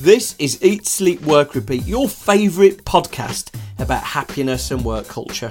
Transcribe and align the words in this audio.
This 0.00 0.36
is 0.38 0.62
Eat, 0.62 0.86
Sleep, 0.86 1.20
Work, 1.22 1.56
Repeat, 1.56 1.84
your 1.84 2.08
favourite 2.08 2.84
podcast 2.84 3.52
about 3.80 4.04
happiness 4.04 4.70
and 4.70 4.84
work 4.84 5.08
culture. 5.08 5.50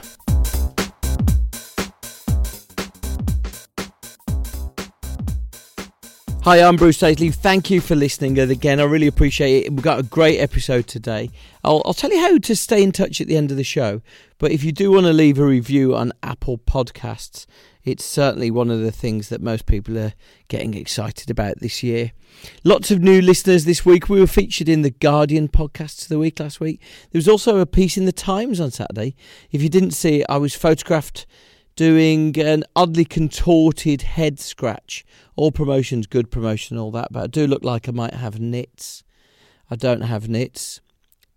Hi, 6.43 6.61
I'm 6.61 6.77
Bruce 6.77 6.97
Daisley. 6.97 7.36
Thank 7.36 7.70
you 7.70 7.81
for 7.81 7.93
listening. 7.95 8.39
Again, 8.39 8.79
I 8.79 8.86
really 8.86 9.07
appreciate 9.07 9.65
it. 9.65 9.70
We've 9.73 9.81
got 9.81 9.99
a 9.99 10.04
great 10.04 10.39
episode 10.39 10.88
today. 10.88 11.29
I'll, 11.66 11.82
I'll 11.84 11.93
tell 11.93 12.09
you 12.09 12.21
how 12.21 12.38
to 12.38 12.55
stay 12.55 12.82
in 12.82 12.93
touch 12.93 13.20
at 13.20 13.27
the 13.27 13.36
end 13.36 13.52
of 13.52 13.57
the 13.57 13.66
show. 13.66 14.02
But 14.38 14.54
if 14.54 14.64
you 14.64 14.71
do 14.71 14.91
want 14.91 15.07
to 15.07 15.11
leave 15.14 15.39
a 15.39 15.45
review 15.45 15.93
on 15.93 16.14
Apple 16.23 16.57
Podcasts, 16.57 17.48
it's 17.88 18.04
certainly 18.04 18.51
one 18.51 18.69
of 18.69 18.81
the 18.81 18.91
things 18.91 19.29
that 19.29 19.41
most 19.41 19.65
people 19.65 19.97
are 19.97 20.13
getting 20.49 20.73
excited 20.73 21.29
about 21.29 21.59
this 21.59 21.81
year. 21.81 22.11
Lots 22.65 22.91
of 22.91 22.99
new 22.99 23.21
listeners 23.21 23.63
this 23.63 23.85
week. 23.85 24.09
We 24.09 24.20
were 24.20 24.27
featured 24.27 24.67
in 24.67 24.81
the 24.81 24.89
Guardian 24.89 25.48
podcast 25.48 26.03
of 26.03 26.09
the 26.09 26.20
week 26.20 26.39
last 26.39 26.59
week. 26.59 26.81
There 27.12 27.20
was 27.20 27.29
also 27.29 27.59
a 27.59 27.65
piece 27.65 27.98
in 27.98 28.05
the 28.05 28.12
Times 28.12 28.59
on 28.59 28.71
Saturday. 28.71 29.15
If 29.52 29.62
you 29.62 29.70
didn't 29.70 29.91
see 29.91 30.20
it, 30.21 30.26
I 30.27 30.38
was 30.38 30.53
photographed 30.53 31.26
doing 31.77 32.38
an 32.38 32.65
oddly 32.76 33.05
contorted 33.05 34.01
head 34.01 34.40
scratch. 34.40 35.05
All 35.38 35.54
promotions, 35.54 36.07
good 36.07 36.29
promotion, 36.29 36.77
all 36.77 36.91
that, 36.91 37.09
but 37.12 37.23
I 37.23 37.27
do 37.27 37.48
look 37.48 37.63
like 37.63 37.88
I 37.88 37.93
might 37.93 38.15
have 38.15 38.40
nits. 38.40 39.04
I 39.71 39.77
don't 39.77 40.01
have 40.01 40.27
nits. 40.27 40.81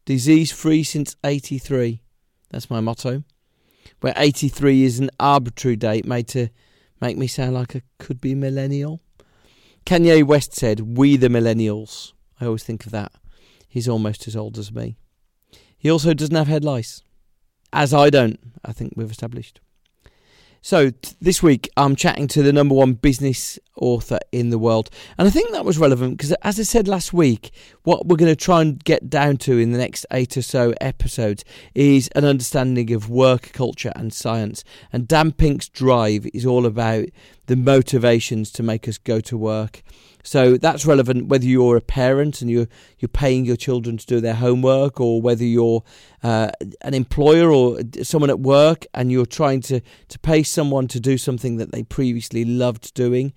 Disease 0.04 0.50
free 0.50 0.82
since 0.82 1.14
83. 1.22 2.02
That's 2.50 2.70
my 2.70 2.80
motto. 2.80 3.22
Where 4.00 4.14
83 4.16 4.84
is 4.84 4.98
an 4.98 5.10
arbitrary 5.18 5.76
date 5.76 6.06
made 6.06 6.28
to 6.28 6.48
make 7.00 7.16
me 7.16 7.26
sound 7.26 7.54
like 7.54 7.76
I 7.76 7.82
could 7.98 8.20
be 8.20 8.34
millennial. 8.34 9.00
Kanye 9.86 10.22
West 10.22 10.54
said, 10.54 10.96
We 10.96 11.16
the 11.16 11.28
millennials. 11.28 12.12
I 12.40 12.46
always 12.46 12.64
think 12.64 12.86
of 12.86 12.92
that. 12.92 13.12
He's 13.68 13.88
almost 13.88 14.26
as 14.26 14.36
old 14.36 14.58
as 14.58 14.72
me. 14.72 14.96
He 15.76 15.90
also 15.90 16.14
doesn't 16.14 16.34
have 16.34 16.48
head 16.48 16.64
lice. 16.64 17.02
As 17.72 17.94
I 17.94 18.10
don't, 18.10 18.38
I 18.64 18.72
think 18.72 18.94
we've 18.96 19.10
established. 19.10 19.60
So 20.62 20.90
t- 20.90 21.14
this 21.20 21.42
week 21.42 21.70
I'm 21.76 21.96
chatting 21.96 22.28
to 22.28 22.42
the 22.42 22.52
number 22.52 22.74
one 22.74 22.92
business 22.92 23.58
author 23.76 24.18
in 24.30 24.50
the 24.50 24.58
world, 24.58 24.90
and 25.16 25.26
I 25.26 25.30
think 25.30 25.52
that 25.52 25.64
was 25.64 25.78
relevant 25.78 26.18
because, 26.18 26.32
as 26.42 26.60
I 26.60 26.64
said 26.64 26.86
last 26.86 27.14
week, 27.14 27.50
what 27.84 28.06
we're 28.06 28.16
going 28.16 28.30
to 28.30 28.36
try 28.36 28.60
and 28.60 28.82
get 28.84 29.08
down 29.08 29.38
to 29.38 29.56
in 29.56 29.72
the 29.72 29.78
next 29.78 30.04
eight 30.10 30.36
or 30.36 30.42
so 30.42 30.74
episodes 30.80 31.44
is 31.74 32.08
an 32.14 32.26
understanding 32.26 32.92
of 32.92 33.08
work 33.08 33.52
culture 33.52 33.92
and 33.96 34.12
science. 34.12 34.62
And 34.92 35.08
Dan 35.08 35.32
Pink's 35.32 35.68
drive 35.68 36.26
is 36.34 36.44
all 36.44 36.66
about 36.66 37.06
the 37.46 37.56
motivations 37.56 38.52
to 38.52 38.62
make 38.62 38.86
us 38.86 38.98
go 38.98 39.20
to 39.20 39.38
work. 39.38 39.82
So 40.22 40.56
that's 40.56 40.84
relevant 40.84 41.28
whether 41.28 41.46
you're 41.46 41.76
a 41.76 41.80
parent 41.80 42.42
and 42.42 42.50
you're 42.50 42.68
you're 42.98 43.08
paying 43.08 43.44
your 43.44 43.56
children 43.56 43.96
to 43.96 44.06
do 44.06 44.20
their 44.20 44.34
homework, 44.34 45.00
or 45.00 45.22
whether 45.22 45.44
you're 45.44 45.82
uh, 46.22 46.50
an 46.82 46.94
employer 46.94 47.50
or 47.50 47.80
someone 48.02 48.30
at 48.30 48.40
work 48.40 48.86
and 48.94 49.10
you're 49.10 49.26
trying 49.26 49.60
to 49.62 49.80
to 50.08 50.18
pay 50.18 50.42
someone 50.42 50.88
to 50.88 51.00
do 51.00 51.16
something 51.16 51.56
that 51.56 51.72
they 51.72 51.82
previously 51.82 52.44
loved 52.44 52.94
doing. 52.94 53.32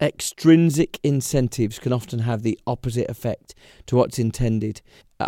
Extrinsic 0.00 0.98
incentives 1.04 1.78
can 1.78 1.92
often 1.92 2.20
have 2.20 2.42
the 2.42 2.58
opposite 2.66 3.08
effect 3.08 3.54
to 3.86 3.94
what's 3.94 4.18
intended. 4.18 4.80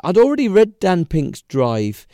I'd 0.02 0.18
already 0.18 0.48
read 0.48 0.80
Dan 0.80 1.04
Pink's 1.04 1.42
Drive 1.42 2.06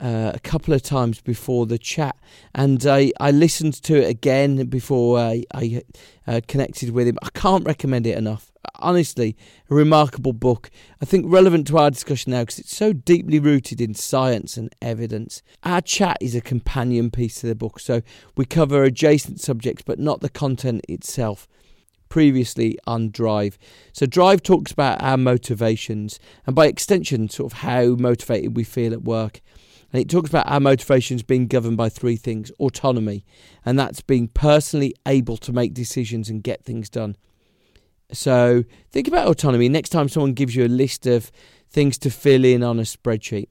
uh, 0.00 0.32
a 0.34 0.40
couple 0.40 0.74
of 0.74 0.82
times 0.82 1.20
before 1.20 1.66
the 1.66 1.78
chat, 1.78 2.16
and 2.54 2.84
I, 2.86 3.12
I 3.20 3.30
listened 3.30 3.74
to 3.84 3.96
it 3.96 4.08
again 4.08 4.66
before 4.66 5.18
I, 5.18 5.44
I 5.54 5.82
uh, 6.26 6.40
connected 6.46 6.90
with 6.90 7.06
him. 7.06 7.18
I 7.22 7.28
can't 7.34 7.64
recommend 7.64 8.06
it 8.06 8.18
enough. 8.18 8.50
Honestly, 8.76 9.36
a 9.70 9.74
remarkable 9.74 10.32
book. 10.32 10.70
I 11.00 11.04
think 11.04 11.26
relevant 11.28 11.66
to 11.68 11.78
our 11.78 11.90
discussion 11.90 12.32
now 12.32 12.42
because 12.42 12.58
it's 12.58 12.76
so 12.76 12.92
deeply 12.92 13.38
rooted 13.38 13.80
in 13.80 13.94
science 13.94 14.56
and 14.56 14.74
evidence. 14.82 15.42
Our 15.62 15.80
chat 15.80 16.16
is 16.20 16.34
a 16.34 16.40
companion 16.40 17.10
piece 17.10 17.40
to 17.40 17.46
the 17.46 17.54
book, 17.54 17.78
so 17.78 18.02
we 18.36 18.46
cover 18.46 18.82
adjacent 18.82 19.40
subjects 19.40 19.82
but 19.86 19.98
not 19.98 20.20
the 20.20 20.30
content 20.30 20.84
itself 20.88 21.46
previously 22.08 22.78
on 22.86 23.10
Drive. 23.10 23.58
So, 23.92 24.06
Drive 24.06 24.40
talks 24.42 24.70
about 24.70 25.02
our 25.02 25.16
motivations 25.16 26.20
and 26.46 26.54
by 26.54 26.66
extension, 26.66 27.28
sort 27.28 27.52
of 27.52 27.58
how 27.58 27.96
motivated 27.96 28.56
we 28.56 28.62
feel 28.62 28.92
at 28.92 29.02
work. 29.02 29.40
And 29.94 30.02
it 30.02 30.10
talks 30.10 30.28
about 30.28 30.50
our 30.50 30.58
motivations 30.58 31.22
being 31.22 31.46
governed 31.46 31.76
by 31.76 31.88
three 31.88 32.16
things 32.16 32.50
autonomy, 32.58 33.24
and 33.64 33.78
that's 33.78 34.00
being 34.00 34.26
personally 34.26 34.92
able 35.06 35.36
to 35.36 35.52
make 35.52 35.72
decisions 35.72 36.28
and 36.28 36.42
get 36.42 36.64
things 36.64 36.90
done. 36.90 37.14
So 38.10 38.64
think 38.90 39.06
about 39.06 39.28
autonomy 39.28 39.68
next 39.68 39.90
time 39.90 40.08
someone 40.08 40.32
gives 40.32 40.56
you 40.56 40.64
a 40.64 40.66
list 40.66 41.06
of 41.06 41.30
things 41.70 41.96
to 41.98 42.10
fill 42.10 42.44
in 42.44 42.64
on 42.64 42.80
a 42.80 42.82
spreadsheet. 42.82 43.46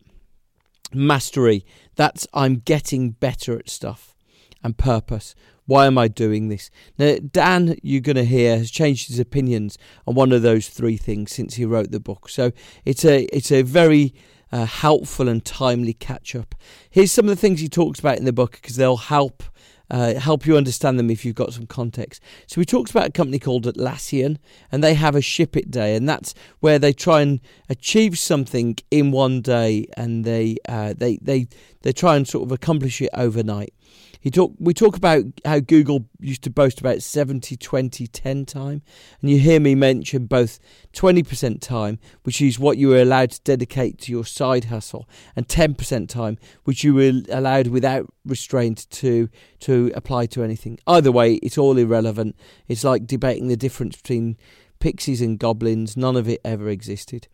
Mastery, 0.94 1.66
that's 1.96 2.28
I'm 2.34 2.56
getting 2.56 3.12
better 3.12 3.58
at 3.58 3.70
stuff. 3.70 4.14
And 4.62 4.78
purpose, 4.78 5.36
why 5.66 5.86
am 5.86 5.98
I 5.98 6.09
doing 6.09 6.50
this? 6.50 6.70
Now, 6.98 7.16
Dan, 7.32 7.78
you're 7.82 8.02
going 8.02 8.18
to 8.18 8.26
hear, 8.26 8.58
has 8.58 8.70
changed 8.70 9.08
his 9.08 9.18
opinions 9.18 9.78
on 10.06 10.16
one 10.16 10.34
of 10.34 10.42
those 10.42 10.68
three 10.68 10.98
things 10.98 11.32
since 11.32 11.53
he 11.53 11.64
wrote 11.64 11.92
the 11.92 12.02
book. 12.02 12.28
So 12.28 12.52
it's 12.84 13.06
a 13.06 13.24
it's 13.34 13.50
a 13.50 13.62
very 13.62 14.14
uh, 14.53 14.66
helpful 14.68 15.28
and 15.28 15.44
timely 15.44 15.94
catch 15.94 16.36
up. 16.36 16.53
Here's 16.91 17.12
some 17.12 17.25
of 17.25 17.30
the 17.30 17.36
things 17.36 17.59
he 17.59 17.68
talks 17.68 18.00
about 18.00 18.19
in 18.19 18.25
the 18.25 18.31
book 18.31 18.52
because 18.52 18.75
they'll 18.75 18.97
help 18.97 19.41
uh, 19.90 20.14
help 20.16 20.46
you 20.46 20.56
understand 20.56 20.97
them 20.97 21.09
if 21.09 21.25
you've 21.25 21.36
got 21.36 21.53
some 21.53 21.66
context. 21.66 22.22
So 22.47 22.62
he 22.62 22.66
talks 22.66 22.90
about 22.91 23.08
a 23.08 23.12
company 23.12 23.38
called 23.38 23.66
Atlassian, 23.66 24.38
and 24.72 24.84
they 24.84 24.94
have 24.94 25.16
a 25.16 25.22
ship 25.22 25.58
it 25.58 25.69
day, 25.72 25.96
and 25.96 26.08
that's 26.08 26.34
where 26.62 26.80
they 26.80 26.94
try 26.94 27.22
and 27.22 27.41
achieve 27.68 28.18
something 28.18 28.78
in 28.91 29.12
one 29.12 29.41
day, 29.41 29.88
and 29.97 30.24
they 30.24 30.58
uh, 30.70 30.94
they 30.96 31.18
they 31.22 31.47
they 31.81 31.91
try 31.91 32.16
and 32.16 32.28
sort 32.28 32.46
of 32.46 32.52
accomplish 32.52 33.02
it 33.02 33.09
overnight. 33.14 33.74
He 34.23 34.31
talk, 34.31 34.53
we 34.57 34.73
talk 34.73 34.95
about 34.95 35.25
how 35.44 35.59
Google 35.59 36.06
used 36.17 36.44
to 36.44 36.50
boast 36.50 36.79
about 36.79 37.01
70, 37.01 37.57
20, 37.57 38.07
10 38.07 38.45
time. 38.45 38.81
And 39.19 39.29
you 39.29 39.38
hear 39.38 39.59
me 39.59 39.75
mention 39.75 40.28
both 40.28 40.59
20% 40.94 41.59
time, 41.59 42.00
which 42.23 42.41
is 42.41 42.57
what 42.57 42.78
you 42.78 42.88
were 42.88 43.01
allowed 43.01 43.31
to 43.31 43.41
dedicate 43.41 43.97
to 44.00 44.13
your 44.13 44.23
side 44.23 44.66
hustle, 44.66 45.09
and 45.35 45.45
10% 45.45 46.07
time, 46.07 46.38
which 46.63 46.85
you 46.85 46.94
were 46.94 47.11
allowed 47.29 47.67
without 47.67 48.13
restraint 48.23 48.89
to, 48.91 49.28
to 49.59 49.91
apply 49.94 50.28
to 50.28 50.41
anything. 50.41 50.79
Either 50.88 51.11
way, 51.11 51.34
it's 51.35 51.57
all 51.57 51.78
irrelevant. 51.78 52.38
It's 52.69 52.85
like 52.85 53.05
debating 53.05 53.50
the 53.50 53.57
difference 53.57 53.97
between 53.97 54.38
pixies 54.79 55.22
and 55.22 55.38
goblins. 55.38 55.97
None 55.97 56.16
of 56.16 56.29
it 56.29 56.40
ever 56.45 56.69
existed 56.69 57.28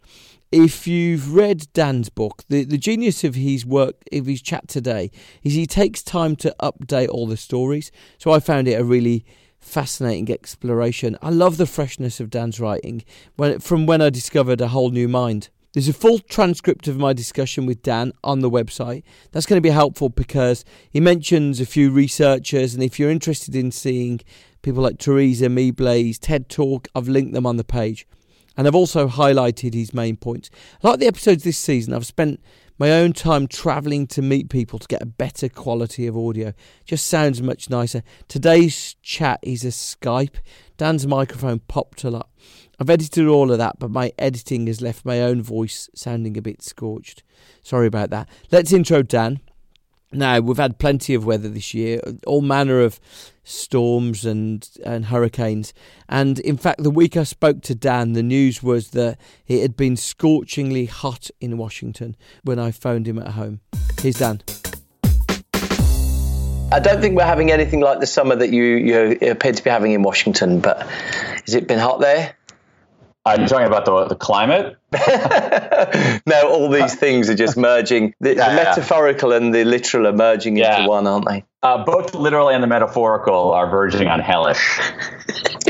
if 0.51 0.87
you've 0.87 1.33
read 1.33 1.71
Dan's 1.73 2.09
book, 2.09 2.43
the, 2.49 2.63
the 2.63 2.77
genius 2.77 3.23
of 3.23 3.35
his 3.35 3.65
work, 3.65 3.95
of 4.11 4.25
his 4.25 4.41
chat 4.41 4.67
today, 4.67 5.11
is 5.43 5.53
he 5.53 5.67
takes 5.67 6.01
time 6.01 6.35
to 6.37 6.55
update 6.61 7.09
all 7.09 7.27
the 7.27 7.37
stories. 7.37 7.91
So 8.17 8.31
I 8.31 8.39
found 8.39 8.67
it 8.67 8.79
a 8.79 8.83
really 8.83 9.25
fascinating 9.59 10.31
exploration. 10.31 11.17
I 11.21 11.29
love 11.29 11.57
the 11.57 11.67
freshness 11.67 12.19
of 12.19 12.29
Dan's 12.29 12.59
writing 12.59 13.03
when, 13.35 13.59
from 13.59 13.85
when 13.85 14.01
I 14.01 14.09
discovered 14.09 14.61
a 14.61 14.69
whole 14.69 14.89
new 14.89 15.07
mind. 15.07 15.49
There's 15.73 15.87
a 15.87 15.93
full 15.93 16.17
transcript 16.17 16.87
of 16.87 16.97
my 16.97 17.13
discussion 17.13 17.67
with 17.67 17.83
Dan 17.83 18.11
on 18.23 18.39
the 18.39 18.49
website. 18.49 19.03
That's 19.31 19.45
going 19.45 19.61
to 19.61 19.67
be 19.67 19.69
helpful 19.69 20.09
because 20.09 20.65
he 20.89 20.99
mentions 20.99 21.61
a 21.61 21.65
few 21.65 21.91
researchers, 21.91 22.73
and 22.73 22.81
if 22.81 22.97
you're 22.97 23.11
interested 23.11 23.55
in 23.55 23.69
seeing 23.69 24.21
people 24.63 24.81
like 24.81 24.97
Teresa 24.97 25.45
Amabile's, 25.45 26.17
TED 26.17 26.49
Talk, 26.49 26.87
I've 26.95 27.07
linked 27.07 27.33
them 27.33 27.45
on 27.45 27.57
the 27.57 27.63
page 27.63 28.07
and 28.59 28.67
I've 28.67 28.75
also 28.75 29.07
highlighted 29.07 29.73
his 29.73 29.93
main 29.93 30.17
points. 30.17 30.49
Like 30.83 30.99
the 30.99 31.07
episodes 31.07 31.45
this 31.45 31.57
season, 31.57 31.93
I've 31.93 32.05
spent 32.05 32.41
my 32.77 32.91
own 32.91 33.13
time 33.13 33.47
travelling 33.47 34.05
to 34.07 34.21
meet 34.21 34.49
people 34.49 34.77
to 34.79 34.87
get 34.89 35.01
a 35.01 35.05
better 35.05 35.47
quality 35.47 36.07
of 36.07 36.17
audio. 36.17 36.51
Just 36.83 37.07
sounds 37.07 37.41
much 37.41 37.69
nicer. 37.69 38.03
Today's 38.27 38.95
chat 39.01 39.39
is 39.41 39.63
a 39.63 39.69
Skype. 39.69 40.41
Dan's 40.75 41.07
microphone 41.07 41.59
popped 41.69 42.03
a 42.03 42.09
lot. 42.09 42.29
I've 42.81 42.89
edited 42.89 43.27
all 43.27 43.49
of 43.49 43.59
that, 43.59 43.79
but 43.79 43.91
my 43.91 44.11
editing 44.19 44.67
has 44.67 44.81
left 44.81 45.05
my 45.05 45.21
own 45.21 45.41
voice 45.41 45.89
sounding 45.95 46.35
a 46.35 46.41
bit 46.41 46.61
scorched. 46.61 47.23
Sorry 47.63 47.87
about 47.87 48.09
that. 48.09 48.27
Let's 48.51 48.73
intro 48.73 49.03
Dan. 49.03 49.39
Now, 50.11 50.39
we've 50.39 50.57
had 50.57 50.79
plenty 50.79 51.13
of 51.13 51.23
weather 51.23 51.49
this 51.49 51.75
year, 51.75 52.01
all 52.25 52.41
manner 52.41 52.81
of 52.81 52.99
storms 53.43 54.25
and, 54.25 54.67
and 54.83 55.05
hurricanes. 55.05 55.71
And 56.07 56.39
in 56.39 56.57
fact, 56.57 56.81
the 56.81 56.89
week 56.89 57.15
I 57.15 57.21
spoke 57.21 57.61
to 57.63 57.75
Dan, 57.75 58.13
the 58.13 58.23
news 58.23 58.63
was 58.63 58.89
that 58.91 59.19
it 59.47 59.61
had 59.61 59.77
been 59.77 59.95
scorchingly 59.95 60.87
hot 60.87 61.29
in 61.39 61.59
Washington 61.59 62.15
when 62.43 62.57
I 62.57 62.71
phoned 62.71 63.07
him 63.07 63.19
at 63.19 63.29
home. 63.29 63.59
Here's 64.01 64.15
Dan. 64.15 64.41
I 66.71 66.79
don't 66.79 67.01
think 67.01 67.15
we're 67.15 67.25
having 67.25 67.51
anything 67.51 67.79
like 67.79 67.99
the 67.99 68.07
summer 68.07 68.35
that 68.35 68.51
you, 68.51 68.63
you 68.63 69.11
appear 69.29 69.51
to 69.51 69.63
be 69.63 69.69
having 69.69 69.91
in 69.91 70.01
Washington, 70.01 70.59
but 70.59 70.81
has 70.81 71.53
it 71.53 71.67
been 71.67 71.79
hot 71.79 71.99
there? 71.99 72.35
Are 73.29 73.39
you 73.39 73.47
talking 73.47 73.67
about 73.67 73.85
the, 73.85 74.05
the 74.05 74.15
climate? 74.15 74.75
no, 76.25 76.49
all 76.49 76.69
these 76.69 76.95
things 76.95 77.29
are 77.29 77.35
just 77.35 77.57
merging. 77.57 78.15
The, 78.21 78.35
yeah, 78.35 78.49
the 78.49 78.55
metaphorical 78.55 79.31
yeah. 79.31 79.37
and 79.37 79.53
the 79.53 79.63
literal 79.63 80.07
are 80.07 80.13
merging 80.13 80.57
yeah. 80.57 80.77
into 80.77 80.89
one, 80.89 81.07
aren't 81.07 81.27
they? 81.27 81.45
Uh, 81.61 81.85
both 81.85 82.15
literal 82.15 82.49
and 82.49 82.61
the 82.61 82.67
metaphorical 82.67 83.51
are 83.51 83.69
verging 83.69 84.07
on 84.07 84.19
hellish. 84.19 84.79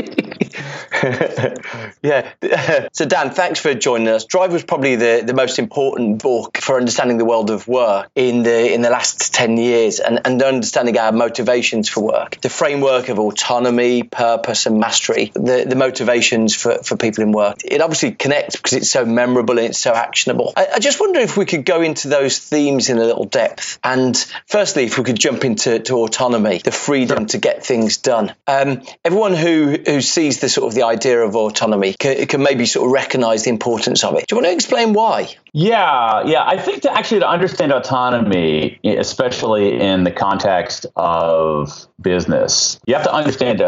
yeah. 2.02 2.30
So, 2.92 3.04
Dan, 3.04 3.30
thanks 3.30 3.60
for 3.60 3.72
joining 3.74 4.08
us. 4.08 4.24
Drive 4.24 4.52
was 4.52 4.64
probably 4.64 4.96
the, 4.96 5.22
the 5.24 5.34
most 5.34 5.58
important 5.58 6.22
book 6.22 6.58
for 6.58 6.76
understanding 6.76 7.18
the 7.18 7.24
world 7.24 7.50
of 7.50 7.66
work 7.68 8.10
in 8.14 8.42
the 8.42 8.72
in 8.72 8.82
the 8.82 8.90
last 8.90 9.32
10 9.32 9.56
years 9.56 10.00
and, 10.00 10.20
and 10.24 10.42
understanding 10.42 10.98
our 10.98 11.12
motivations 11.12 11.88
for 11.88 12.02
work. 12.02 12.40
The 12.40 12.48
framework 12.48 13.08
of 13.08 13.18
autonomy, 13.18 14.02
purpose, 14.02 14.66
and 14.66 14.78
mastery, 14.78 15.32
the, 15.34 15.64
the 15.68 15.76
motivations 15.76 16.54
for, 16.54 16.82
for 16.82 16.96
people 16.96 17.22
in 17.22 17.32
work. 17.32 17.58
It 17.64 17.80
obviously 17.80 18.12
connects 18.12 18.56
because 18.56 18.72
it's 18.74 18.90
so 18.90 19.04
memorable 19.04 19.58
and 19.58 19.68
it's 19.68 19.78
so 19.78 19.92
actionable. 19.92 20.52
I, 20.56 20.68
I 20.74 20.78
just 20.78 21.00
wonder 21.00 21.20
if 21.20 21.36
we 21.36 21.46
could 21.46 21.64
go 21.64 21.82
into 21.82 22.08
those 22.08 22.38
themes 22.38 22.90
in 22.90 22.98
a 22.98 23.04
little 23.04 23.24
depth. 23.24 23.78
And 23.82 24.16
firstly, 24.46 24.84
if 24.84 24.98
we 24.98 25.04
could 25.04 25.18
jump 25.18 25.44
into 25.44 25.78
to 25.78 25.96
autonomy, 25.96 26.58
the 26.58 26.72
freedom 26.72 27.26
to 27.26 27.38
get 27.38 27.64
things 27.64 27.98
done. 27.98 28.34
Um, 28.46 28.82
everyone 29.04 29.34
who, 29.34 29.76
who 29.86 30.00
sees 30.00 30.40
the 30.40 30.48
sort 30.48 30.68
of 30.68 30.74
the 30.74 30.82
idea 30.90 31.20
of 31.20 31.36
autonomy 31.36 31.94
can, 31.98 32.26
can 32.26 32.42
maybe 32.42 32.66
sort 32.66 32.86
of 32.86 32.92
recognize 32.92 33.44
the 33.44 33.50
importance 33.50 34.04
of 34.04 34.16
it. 34.16 34.26
Do 34.26 34.34
you 34.34 34.42
want 34.42 34.46
to 34.46 34.52
explain 34.52 34.92
why? 34.92 35.34
Yeah, 35.52 36.24
yeah. 36.26 36.44
I 36.46 36.58
think 36.58 36.82
to 36.82 36.92
actually 36.92 37.20
to 37.20 37.28
understand 37.28 37.72
autonomy, 37.72 38.78
especially 38.84 39.80
in 39.80 40.04
the 40.04 40.10
context 40.10 40.86
of 40.96 41.86
business, 42.00 42.78
you 42.86 42.94
have 42.94 43.04
to 43.04 43.12
understand 43.12 43.60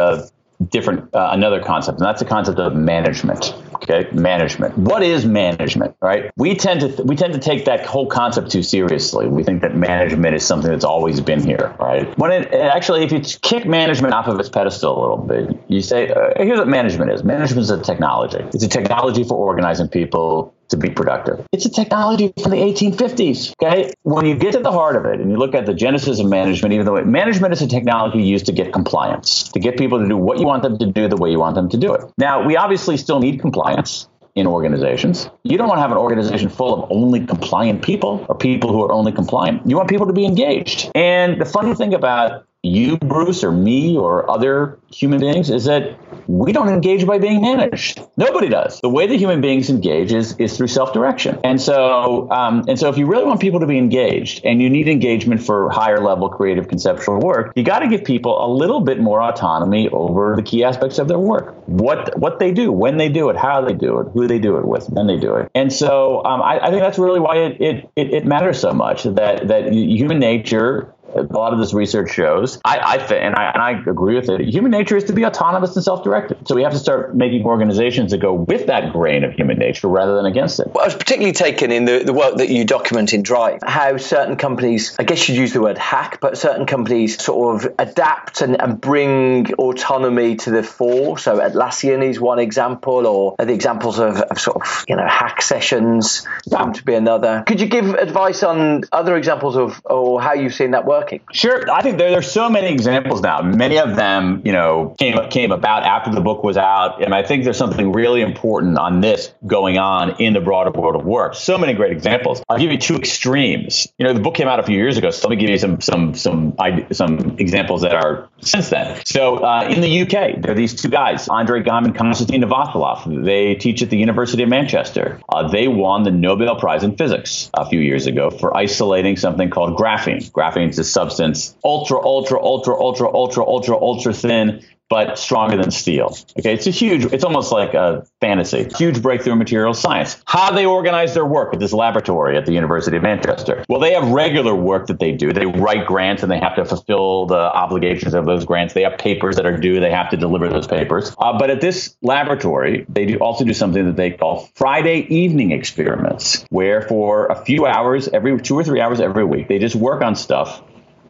different 0.71 1.15
uh, 1.15 1.31
another 1.33 1.61
concept, 1.61 1.99
and 1.99 2.07
that's 2.07 2.21
the 2.21 2.29
concept 2.29 2.59
of 2.59 2.75
management. 2.75 3.55
Okay, 3.75 4.09
management. 4.13 4.77
What 4.79 5.03
is 5.03 5.27
management? 5.27 5.97
Right? 6.01 6.31
We 6.37 6.55
tend 6.55 6.81
to 6.81 6.89
th- 6.89 7.01
we 7.01 7.17
tend 7.17 7.33
to 7.33 7.39
take 7.39 7.65
that 7.65 7.85
whole 7.87 8.07
concept 8.07 8.51
too 8.51 8.63
seriously. 8.63 9.27
We 9.27 9.43
think 9.43 9.63
that 9.63 9.75
management 9.75 10.35
is 10.37 10.45
something 10.47 10.71
that's 10.71 10.85
always 10.85 11.21
been 11.21 11.43
here. 11.43 11.75
Right? 11.79 12.17
When 12.19 12.31
it 12.31 12.53
actually, 12.53 13.03
if 13.05 13.13
you 13.13 13.21
kick 13.21 13.67
management 13.67 14.15
off 14.15 14.29
of 14.29 14.39
its 14.39 14.49
pedestal 14.49 14.99
a 14.99 15.01
little 15.01 15.17
bit, 15.25 15.65
you 15.69 15.83
say, 15.83 16.11
uh, 16.11 16.31
"Here's 16.37 16.59
what 16.59 16.69
management 16.69 17.11
is. 17.11 17.25
Management 17.25 17.63
is 17.63 17.71
a 17.71 17.81
technology. 17.81 18.39
It's 18.55 18.63
a 18.63 18.69
technology 18.69 19.25
for 19.25 19.35
organizing 19.35 19.89
people 19.89 20.55
to 20.73 20.77
be 20.77 20.91
productive. 20.91 21.47
It's 21.53 21.65
a 21.65 21.71
technology 21.71 22.33
from 22.43 22.51
the 22.51 22.59
1850s. 22.59 23.55
Okay. 23.63 23.93
When 24.03 24.27
you 24.27 24.35
get 24.35 24.53
to 24.53 24.61
the 24.61 24.73
heart 24.73 24.97
of 24.97 25.07
it 25.07 25.21
and 25.21 25.31
you 25.31 25.37
look 25.37 25.55
at 25.55 25.65
the 25.65 25.75
genesis 25.75 26.19
of 26.19 26.27
management, 26.27 26.75
even 26.75 26.85
though 26.85 26.97
it, 26.97 27.07
management 27.07 27.53
is 27.53 27.63
a 27.63 27.69
technology 27.69 28.23
used 28.23 28.47
to 28.47 28.53
get 28.53 28.73
compliance, 28.73 29.45
to 29.51 29.61
get 29.61 29.79
people 29.79 30.01
to 30.01 30.09
do 30.09 30.17
what 30.17 30.39
you 30.39 30.47
want 30.47 30.63
them 30.63 30.79
to 30.79 30.87
do 30.87 31.09
the 31.09 31.17
way 31.17 31.31
you 31.31 31.39
want 31.39 31.55
them 31.55 31.69
to 31.69 31.79
do 31.79 31.95
it. 31.95 32.05
Now, 32.19 32.45
we 32.45 32.57
obviously 32.57 32.97
still 32.97 33.21
need 33.21 33.41
compliance 33.41 34.09
in 34.35 34.47
organizations. 34.47 35.29
You 35.43 35.59
don't 35.59 35.69
want 35.69 35.79
to 35.79 35.83
have 35.83 35.93
an 35.93 35.99
organization 35.99 36.49
full 36.49 36.83
of 36.83 36.91
only 36.91 37.25
compliant 37.27 37.83
people 37.83 38.25
or 38.29 38.35
people 38.35 38.73
who 38.73 38.83
are 38.85 38.93
only 38.93 39.13
compliant. 39.13 39.69
You 39.69 39.77
want 39.77 39.91
people 39.91 40.07
to 40.07 40.13
be 40.13 40.25
engaged. 40.25 40.91
And 40.95 41.41
the 41.41 41.45
funny 41.45 41.75
thing 41.75 41.93
about 41.95 42.47
you, 42.63 42.97
Bruce, 42.97 43.43
or 43.43 43.51
me, 43.51 43.97
or 43.97 44.31
other 44.31 44.79
human 44.93 45.19
beings 45.19 45.51
is 45.51 45.65
that 45.65 45.99
we 46.29 46.53
don't 46.53 46.69
engage 46.69 47.05
by 47.05 47.19
being 47.19 47.41
managed. 47.41 48.01
Nobody 48.17 48.49
does. 48.49 48.81
The 48.81 48.89
way 48.89 49.09
that 49.09 49.17
human 49.17 49.41
beings 49.41 49.69
engage 49.69 50.13
is, 50.13 50.37
is 50.37 50.57
through 50.57 50.69
self-direction. 50.69 51.41
And 51.43 51.61
so, 51.61 52.31
um, 52.31 52.65
and 52.69 52.79
so, 52.79 52.89
if 52.89 52.99
you 52.99 53.07
really 53.07 53.25
want 53.25 53.41
people 53.41 53.61
to 53.61 53.67
be 53.67 53.79
engaged, 53.79 54.45
and 54.45 54.63
you 54.63 54.71
need 54.71 54.87
engagement 54.87 55.43
for 55.43 55.71
higher 55.71 56.01
level 56.01 56.29
creative 56.29 56.69
conceptual 56.69 57.19
work, 57.19 57.53
you 57.57 57.65
got 57.65 57.81
to 57.81 57.89
give 57.89 58.05
people 58.05 58.45
a 58.45 58.49
little 58.49 58.81
bit 58.81 59.01
more 59.01 59.21
autonomy 59.21 59.89
over 59.89 60.37
the 60.37 60.43
key 60.43 60.63
aspects 60.63 61.01
of 61.01 61.09
their 61.09 61.19
work. 61.19 61.57
What 61.67 62.17
what 62.19 62.39
they 62.39 62.53
do, 62.53 62.71
when 62.71 62.97
they 62.97 63.09
do 63.09 63.29
it, 63.31 63.37
how 63.37 63.61
they 63.63 63.75
do 63.75 63.99
it, 63.99 64.09
who 64.13 64.29
they 64.29 64.39
do 64.39 64.57
it 64.59 64.67
with, 64.67 64.89
when 64.89 65.09
they 65.09 65.17
do 65.17 65.35
it. 65.35 65.51
And 65.55 65.73
so, 65.73 66.25
um, 66.25 66.41
I, 66.41 66.61
I, 66.61 66.71
think 66.71 66.83
that's 66.83 66.99
really 66.99 67.21
why 67.21 67.39
it, 67.39 67.61
it, 67.61 67.91
it, 67.97 68.15
it 68.15 68.27
matters 68.27 68.61
so 68.61 68.73
much 68.73 69.03
that 69.03 69.49
that 69.49 69.73
human 69.73 70.21
nature 70.21 70.95
a 71.15 71.23
lot 71.23 71.53
of 71.53 71.59
this 71.59 71.73
research 71.75 72.11
shows. 72.11 72.61
I, 72.65 72.79
I 72.79 72.99
think, 72.99 73.23
and 73.23 73.35
I, 73.35 73.51
and 73.51 73.63
I 73.63 73.71
agree 73.91 74.17
with 74.17 74.29
it. 74.29 74.41
Human 74.41 74.71
nature 74.71 74.97
is 74.97 75.05
to 75.05 75.13
be 75.13 75.25
autonomous 75.25 75.77
and 75.77 75.85
self-directed. 75.85 76.49
So 76.49 76.55
we 76.55 76.63
have 76.63 76.73
to 76.73 76.79
start 76.79 77.15
making 77.15 77.45
organizations 77.45 78.11
that 78.13 78.19
go 78.19 78.33
with 78.33 78.67
that 78.67 78.93
grain 78.93 79.25
of 79.25 79.33
human 79.33 79.59
nature 79.59 79.89
rather 79.89 80.17
than 80.17 80.27
against 80.27 80.61
it. 80.61 80.69
Well, 80.69 80.85
I 80.85 80.87
was 80.87 80.95
particularly 80.95 81.33
taken 81.33 81.71
in 81.71 81.85
the, 81.85 82.03
the 82.05 82.13
work 82.13 82.37
that 82.37 82.49
you 82.49 82.65
document 82.65 83.13
in 83.13 83.23
Drive, 83.23 83.61
how 83.63 83.97
certain 83.97 84.37
companies, 84.37 84.97
I 84.99 85.05
guess 85.05 85.29
you'd 85.29 85.39
use 85.39 85.53
the 85.53 85.61
word 85.61 85.79
hack, 85.79 86.19
but 86.21 86.39
certain 86.39 86.67
companies 86.67 87.23
sort 87.23 87.65
of 87.65 87.75
adapt 87.79 88.41
and, 88.41 88.61
and 88.61 88.81
bring 88.81 89.53
autonomy 89.55 90.37
to 90.37 90.51
the 90.51 90.63
fore. 90.63 91.19
So 91.19 91.39
Atlassian 91.39 92.03
is 92.03 92.21
one 92.21 92.39
example, 92.39 93.07
or 93.07 93.37
the 93.39 93.53
examples 93.53 93.99
of, 93.99 94.17
of 94.17 94.39
sort 94.39 94.57
of, 94.57 94.85
you 94.89 94.97
know, 94.97 95.07
hack 95.07 95.43
sessions 95.43 96.27
seem 96.49 96.73
to 96.73 96.85
be 96.85 96.95
another. 96.95 97.45
Could 97.47 97.61
you 97.61 97.67
give 97.67 97.95
advice 97.95 98.43
on 98.43 98.85
other 98.93 99.17
examples 99.17 99.57
of, 99.57 99.81
or 99.85 100.21
how 100.21 100.35
you've 100.35 100.55
seen 100.55 100.73
that 100.73 100.85
work? 100.87 101.02
Sure. 101.33 101.71
I 101.71 101.83
think 101.83 101.99
there, 101.99 102.11
there's 102.11 102.31
so 102.31 102.49
many 102.49 102.69
examples 102.69 103.21
now. 103.21 103.43
Many 103.43 103.79
of 103.79 103.97
them, 103.97 104.43
you 104.45 104.53
know, 104.53 104.95
came 104.99 105.17
came 105.31 105.53
about 105.53 105.83
after 105.83 106.11
the 106.11 106.21
book 106.21 106.43
was 106.43 106.57
out, 106.57 107.03
and 107.03 107.15
I 107.15 107.23
think 107.23 107.45
there's 107.45 107.59
something 107.59 107.93
really 107.93 108.21
important 108.21 108.79
on 108.79 109.01
this 109.01 109.33
going 109.47 109.79
on 109.79 110.21
in 110.21 110.33
the 110.33 110.41
broader 110.41 110.71
world 110.71 110.97
of 110.97 111.05
work. 111.05 111.35
So 111.35 111.59
many 111.59 111.73
great 111.75 111.93
examples. 111.93 112.43
I'll 112.49 112.59
give 112.59 112.73
you 112.73 112.79
two 112.79 112.97
extremes. 112.97 113.89
You 113.99 114.07
know, 114.07 114.13
the 114.13 114.21
book 114.21 114.35
came 114.35 114.49
out 114.49 114.61
a 114.61 114.63
few 114.63 114.77
years 114.77 114.97
ago, 114.99 115.11
so 115.11 115.29
let 115.29 115.37
me 115.37 115.41
give 115.41 115.51
you 115.51 115.59
some 115.59 115.81
some 115.81 116.15
some 116.15 116.57
some 116.93 117.37
examples 117.39 117.83
that 117.83 117.95
are 117.95 118.29
since 118.41 118.71
then. 118.71 119.01
So 119.05 119.37
uh, 119.39 119.69
in 119.71 119.81
the 119.81 120.03
UK, 120.03 120.41
there 120.41 120.53
are 120.53 120.55
these 120.55 120.75
two 120.75 120.89
guys, 120.89 121.29
Andre 121.29 121.63
Geim 121.63 121.85
and 121.85 121.97
Konstantin 121.97 122.43
Novoselov. 122.43 123.25
They 123.25 123.55
teach 123.55 123.83
at 123.83 123.91
the 123.91 123.99
University 123.99 124.43
of 124.43 124.49
Manchester. 124.49 125.21
Uh, 125.29 125.49
they 125.49 125.69
won 125.69 126.03
the 126.03 126.11
Nobel 126.11 126.57
Prize 126.57 126.83
in 126.83 126.97
Physics 126.97 127.51
a 127.55 127.69
few 127.69 127.81
years 127.81 128.07
ago 128.07 128.31
for 128.31 128.57
isolating 128.57 129.17
something 129.17 129.51
called 129.51 129.77
graphene. 129.77 130.31
Graphene 130.31 130.71
is 130.71 130.92
substance, 130.93 131.57
ultra, 131.65 131.99
ultra, 132.01 132.41
ultra, 132.43 132.75
ultra, 132.75 133.09
ultra, 133.13 133.45
ultra, 133.45 133.77
ultra 133.77 134.13
thin 134.13 134.63
but 134.93 135.19
stronger 135.19 135.57
than 135.57 135.71
steel. 135.71 136.15
Okay, 136.39 136.53
it's 136.53 136.67
a 136.67 136.71
huge, 136.71 137.07
it's 137.15 137.25
almost 137.25 137.51
like 137.51 137.73
a 137.73 138.07
fantasy. 138.21 138.69
Huge 138.77 139.01
breakthrough 139.01 139.33
in 139.33 139.39
materials 139.39 139.81
science. 139.81 140.23
How 140.27 140.53
they 140.53 140.67
organize 140.67 141.15
their 141.15 141.25
work 141.25 141.55
at 141.55 141.61
this 141.61 141.73
laboratory 141.73 142.37
at 142.37 142.45
the 142.45 142.53
University 142.53 142.99
of 142.99 143.03
Manchester. 143.03 143.65
Well, 143.71 143.81
they 143.81 143.95
have 143.95 144.11
regular 144.11 144.55
work 144.55 144.89
that 144.89 144.99
they 144.99 145.13
do. 145.13 145.33
They 145.33 145.47
write 145.47 145.87
grants 145.87 146.23
and 146.23 146.31
they 146.31 146.39
have 146.39 146.57
to 146.57 146.67
fulfill 146.67 147.25
the 147.25 147.39
obligations 147.39 148.13
of 148.13 148.27
those 148.27 148.45
grants. 148.45 148.75
They 148.75 148.83
have 148.83 148.99
papers 148.99 149.37
that 149.37 149.47
are 149.47 149.57
due. 149.57 149.81
They 149.81 149.91
have 149.91 150.11
to 150.11 150.19
deliver 150.19 150.51
those 150.51 150.67
papers. 150.67 151.17
Uh, 151.17 151.39
but 151.39 151.49
at 151.49 151.63
this 151.63 151.97
laboratory, 152.03 152.85
they 152.87 153.07
do 153.07 153.17
also 153.17 153.47
do 153.47 153.55
something 153.55 153.87
that 153.87 153.97
they 153.97 154.11
call 154.11 154.51
Friday 154.57 155.07
evening 155.09 155.53
experiments, 155.53 156.45
where 156.51 156.83
for 156.83 157.29
a 157.29 157.43
few 157.47 157.65
hours, 157.65 158.09
every 158.09 158.39
two 158.43 158.59
or 158.59 158.63
three 158.63 158.83
hours 158.83 159.01
every 159.01 159.25
week, 159.25 159.49
they 159.49 159.59
just 159.59 159.75
work 159.75 160.03
on 160.03 160.17
stuff 160.17 160.63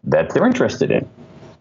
that 0.04 0.32
they're 0.34 0.46
interested 0.46 0.90
in 0.90 1.08